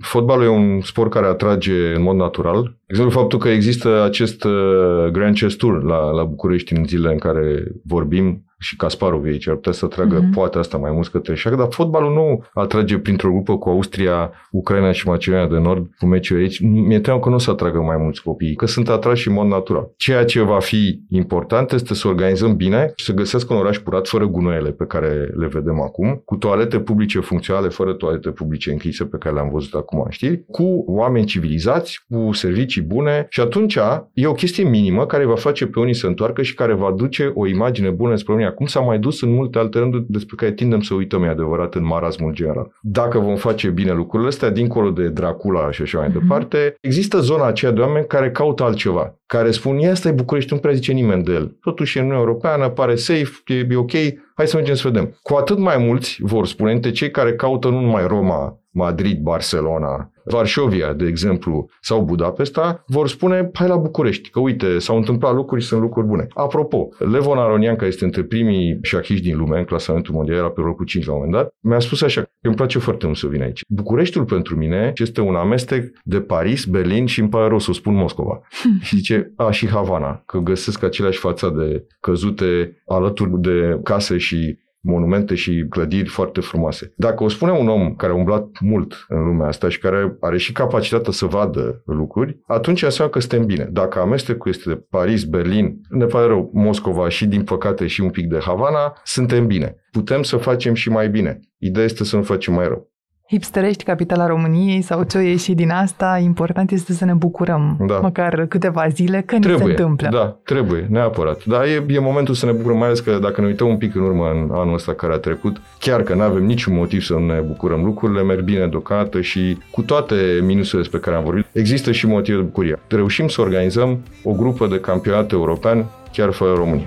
fotbalul 0.00 0.44
e 0.44 0.48
un 0.48 0.80
sport 0.80 1.10
care 1.10 1.26
atrage 1.26 1.94
în 1.94 2.02
mod 2.02 2.16
natural. 2.16 2.62
De 2.62 2.70
exemplu, 2.88 3.20
faptul 3.20 3.38
că 3.38 3.48
există 3.48 4.02
acest 4.04 4.44
uh, 4.44 5.10
Grand 5.12 5.34
Chess 5.34 5.56
Tour 5.56 5.82
la, 5.82 6.10
la 6.10 6.24
București 6.24 6.76
în 6.76 6.84
zilele 6.84 7.12
în 7.12 7.18
care 7.18 7.64
vorbim 7.84 8.44
și 8.60 8.76
Kasparov 8.76 9.24
e 9.24 9.28
aici, 9.28 9.48
ar 9.48 9.54
putea 9.54 9.72
să 9.72 9.84
atragă 9.84 10.14
Mhm. 10.14 10.28
mm-hmm. 10.28 10.34
poate 10.34 10.58
asta 10.58 10.76
mai 10.76 10.90
mult 10.90 11.08
către 11.08 11.34
șah, 11.34 11.54
dar 11.56 11.66
fotbalul 11.70 12.12
nu 12.12 12.44
atrage 12.54 12.98
printr-o 12.98 13.30
grupă 13.30 13.58
cu 13.58 13.68
Austria, 13.68 14.32
Ucraina 14.50 14.92
și 14.92 15.08
Macedonia 15.08 15.46
de 15.46 15.58
Nord 15.58 15.86
cu 15.98 16.06
meciuri 16.06 16.40
aici. 16.40 16.60
Mi-e 16.60 17.00
teamă 17.00 17.20
că 17.20 17.28
nu 17.28 17.34
o 17.34 17.38
să 17.38 17.50
atragă 17.50 17.78
mai 17.80 17.96
mulți 17.96 18.22
copii, 18.22 18.54
că 18.54 18.66
sunt 18.66 18.88
atrași 18.88 19.28
în 19.28 19.34
mod 19.34 19.46
natural. 19.46 19.90
Ceea 19.96 20.24
ce 20.24 20.40
va 20.40 20.58
fi 20.58 21.00
important 21.10 21.72
este 21.72 21.94
să 21.94 22.08
organizăm 22.08 22.56
bine 22.56 22.92
și 22.96 23.04
să 23.04 23.12
găsească 23.12 23.52
un 23.52 23.58
oraș 23.58 23.78
curat 23.78 24.08
fără 24.08 24.26
gunoaiele 24.26 24.70
pe 24.70 24.84
care 24.84 25.08
le 25.36 25.46
vedem 25.46 25.80
acum, 25.80 26.22
cu 26.24 26.36
toalete 26.36 26.80
publice 26.80 27.20
funcționale, 27.20 27.68
fără 27.68 27.92
toalete 27.92 28.30
publice 28.30 28.70
închise 28.70 29.04
pe 29.04 29.16
care 29.16 29.34
le-am 29.34 29.50
văzut 29.52 29.74
acum 29.74 30.02
în 30.04 30.10
știri, 30.10 30.44
cu 30.50 30.84
oameni 30.86 31.24
civilizați, 31.26 32.04
cu 32.08 32.32
servicii 32.32 32.82
bune 32.82 33.26
și 33.28 33.40
atunci 33.40 33.78
e 34.12 34.26
o 34.26 34.32
chestie 34.32 34.64
minimă 34.64 35.06
care 35.06 35.24
va 35.24 35.34
face 35.36 35.66
pe 35.66 35.80
unii 35.80 35.94
să 35.94 36.06
întoarcă 36.06 36.42
și 36.42 36.54
care 36.54 36.72
va 36.74 36.92
duce 36.96 37.32
o 37.34 37.46
imagine 37.46 37.90
bună 37.90 38.16
spre 38.16 38.32
România. 38.32 38.49
România, 38.50 38.54
cum 38.54 38.66
s-a 38.66 38.80
mai 38.80 38.98
dus 38.98 39.22
în 39.22 39.32
multe 39.34 39.58
alte 39.58 39.78
rânduri 39.78 40.04
despre 40.08 40.36
care 40.36 40.52
tindem 40.52 40.80
să 40.80 40.94
uităm, 40.94 41.22
e 41.22 41.28
adevărat, 41.28 41.74
în 41.74 41.84
marasmul 41.84 42.32
general. 42.32 42.72
Dacă 42.82 43.18
vom 43.18 43.36
face 43.36 43.68
bine 43.68 43.92
lucrurile 43.92 44.28
astea, 44.28 44.50
dincolo 44.50 44.90
de 44.90 45.08
Dracula 45.08 45.70
și 45.70 45.82
așa 45.82 45.98
mai 45.98 46.08
Mhm. 46.08 46.18
departe, 46.18 46.74
există 46.80 47.18
zona 47.20 47.46
aceea 47.46 47.70
de 47.70 47.80
oameni 47.80 48.06
care 48.06 48.30
caută 48.30 48.62
altceva, 48.62 49.14
care 49.26 49.50
spun, 49.50 49.78
ia 49.78 49.90
asta 49.90 50.08
e 50.08 50.12
București, 50.12 50.52
nu 50.54 50.58
prea 50.60 50.74
zice 50.74 50.92
nimeni 50.92 51.22
de 51.24 51.32
el. 51.32 51.56
Totuși 51.60 51.96
e 51.96 52.00
în 52.00 52.06
Uniunea 52.06 52.26
Europeană, 52.26 52.68
pare 52.68 52.94
safe, 52.94 53.30
e, 53.46 53.54
e 53.70 53.76
ok, 53.76 53.90
hai 54.34 54.46
să 54.46 54.56
mergem 54.56 54.74
să 54.74 54.88
vedem. 54.88 55.18
Cu 55.22 55.34
atât 55.34 55.58
mai 55.58 55.76
mulți 55.78 56.18
vor 56.20 56.46
spune 56.46 56.72
dintre 56.72 56.90
cei 56.90 57.10
care 57.10 57.34
caută 57.34 57.68
nu 57.68 57.80
numai 57.80 58.06
Roma, 58.06 58.54
Madrid, 58.72 59.18
Barcelona, 59.22 60.10
Varșovia, 60.30 60.92
de 60.92 61.06
exemplu, 61.06 61.68
sau 61.80 62.04
Budapesta, 62.04 62.84
vor 62.86 63.08
spune, 63.08 63.50
hai 63.52 63.68
la 63.68 63.76
București, 63.76 64.30
că 64.30 64.40
uite, 64.40 64.78
s-au 64.78 64.96
întâmplat 64.96 65.34
lucruri 65.34 65.62
și 65.62 65.68
sunt 65.68 65.80
lucruri 65.80 66.06
bune. 66.06 66.26
Apropo, 66.34 66.88
Levon 66.98 67.38
Aronian, 67.38 67.76
care 67.76 67.86
este 67.86 68.04
între 68.04 68.22
primii 68.22 68.78
șahiști 68.82 69.24
din 69.24 69.38
lume, 69.38 69.58
în 69.58 69.64
clasamentul 69.64 70.14
mondial, 70.14 70.36
era 70.36 70.50
pe 70.50 70.60
locul 70.60 70.84
5 70.84 71.06
la 71.06 71.12
un 71.12 71.18
moment 71.18 71.36
dat, 71.36 71.54
mi-a 71.60 71.78
spus 71.78 72.02
așa, 72.02 72.20
că 72.20 72.28
îmi 72.40 72.54
place 72.54 72.78
foarte 72.78 73.06
mult 73.06 73.18
să 73.18 73.26
vin 73.26 73.42
aici. 73.42 73.64
Bucureștiul 73.68 74.24
pentru 74.24 74.56
mine 74.56 74.92
este 74.96 75.20
un 75.20 75.34
amestec 75.34 75.84
de 76.04 76.20
Paris, 76.20 76.64
Berlin 76.64 77.06
și 77.06 77.20
îmi 77.20 77.28
pare 77.28 77.48
rău 77.48 77.58
să 77.58 77.72
spun 77.72 77.94
Moscova. 77.94 78.40
și 78.86 78.96
zice, 78.96 79.32
a, 79.36 79.50
și 79.50 79.68
Havana, 79.68 80.22
că 80.26 80.38
găsesc 80.38 80.82
aceleași 80.82 81.18
fațade 81.18 81.86
căzute 82.00 82.82
alături 82.86 83.40
de 83.40 83.80
case 83.82 84.16
și 84.16 84.58
monumente 84.80 85.34
și 85.34 85.66
clădiri 85.68 86.08
foarte 86.08 86.40
frumoase. 86.40 86.92
Dacă 86.96 87.24
o 87.24 87.28
spune 87.28 87.52
un 87.52 87.68
om 87.68 87.94
care 87.94 88.12
a 88.12 88.16
umblat 88.16 88.46
mult 88.60 89.04
în 89.08 89.24
lumea 89.24 89.46
asta 89.46 89.68
și 89.68 89.78
care 89.78 90.16
are 90.20 90.38
și 90.38 90.52
capacitatea 90.52 91.12
să 91.12 91.26
vadă 91.26 91.82
lucruri, 91.84 92.40
atunci 92.46 92.82
înseamnă 92.82 93.12
că 93.12 93.20
suntem 93.20 93.46
bine. 93.46 93.68
Dacă 93.72 93.98
amestecul 93.98 94.50
este 94.50 94.68
de 94.68 94.84
Paris, 94.90 95.24
Berlin, 95.24 95.80
ne 95.88 96.04
pare 96.04 96.26
rău, 96.26 96.50
Moscova 96.54 97.08
și 97.08 97.26
din 97.26 97.42
păcate 97.42 97.86
și 97.86 98.00
un 98.00 98.10
pic 98.10 98.28
de 98.28 98.38
Havana, 98.40 98.92
suntem 99.04 99.46
bine. 99.46 99.76
Putem 99.90 100.22
să 100.22 100.36
facem 100.36 100.74
și 100.74 100.90
mai 100.90 101.08
bine. 101.08 101.40
Ideea 101.58 101.84
este 101.84 102.04
să 102.04 102.16
nu 102.16 102.22
facem 102.22 102.54
mai 102.54 102.66
rău. 102.68 102.89
Hipsterești 103.30 103.84
capitala 103.84 104.26
României 104.26 104.82
sau 104.82 105.02
ce 105.02 105.18
o 105.18 105.20
ieși 105.20 105.54
din 105.54 105.70
asta, 105.70 106.20
important 106.22 106.70
este 106.70 106.92
să 106.92 107.04
ne 107.04 107.12
bucurăm 107.12 107.76
Da. 107.86 107.98
măcar 107.98 108.46
câteva 108.48 108.88
zile 108.88 109.20
că 109.26 109.34
ni 109.36 109.42
se 109.42 109.48
Trebuie, 109.48 109.70
întâmplă. 109.70 110.08
da, 110.12 110.36
trebuie, 110.44 110.86
neapărat. 110.88 111.44
Dar 111.44 111.64
e, 111.64 111.84
e 111.88 111.98
momentul 111.98 112.34
să 112.34 112.46
ne 112.46 112.52
bucurăm, 112.52 112.76
mai 112.76 112.86
ales 112.86 113.00
că 113.00 113.18
dacă 113.22 113.40
ne 113.40 113.46
uităm 113.46 113.68
un 113.68 113.76
pic 113.76 113.94
în 113.94 114.02
urmă 114.02 114.30
în 114.30 114.50
anul 114.52 114.74
ăsta 114.74 114.92
care 114.94 115.12
a 115.12 115.16
trecut, 115.16 115.60
chiar 115.78 116.02
că 116.02 116.14
nu 116.14 116.22
avem 116.22 116.44
niciun 116.44 116.74
motiv 116.74 117.02
să 117.02 117.12
nu 117.12 117.26
ne 117.26 117.40
bucurăm. 117.46 117.84
Lucrurile 117.84 118.22
merg 118.22 118.40
bine 118.42 118.66
deocamdată 118.66 119.20
și 119.20 119.58
cu 119.70 119.82
toate 119.82 120.14
minusele 120.42 120.80
despre 120.80 120.98
care 121.00 121.16
am 121.16 121.24
vorbit, 121.24 121.46
există 121.52 121.92
și 121.92 122.06
motive 122.06 122.36
de 122.36 122.42
bucurie. 122.42 122.78
Reușim 122.88 123.28
să 123.28 123.40
organizăm 123.40 123.98
o 124.24 124.32
grupă 124.32 124.66
de 124.66 124.80
campionat 124.80 125.32
european 125.32 125.84
chiar 126.12 126.30
fără 126.30 126.52
România. 126.52 126.86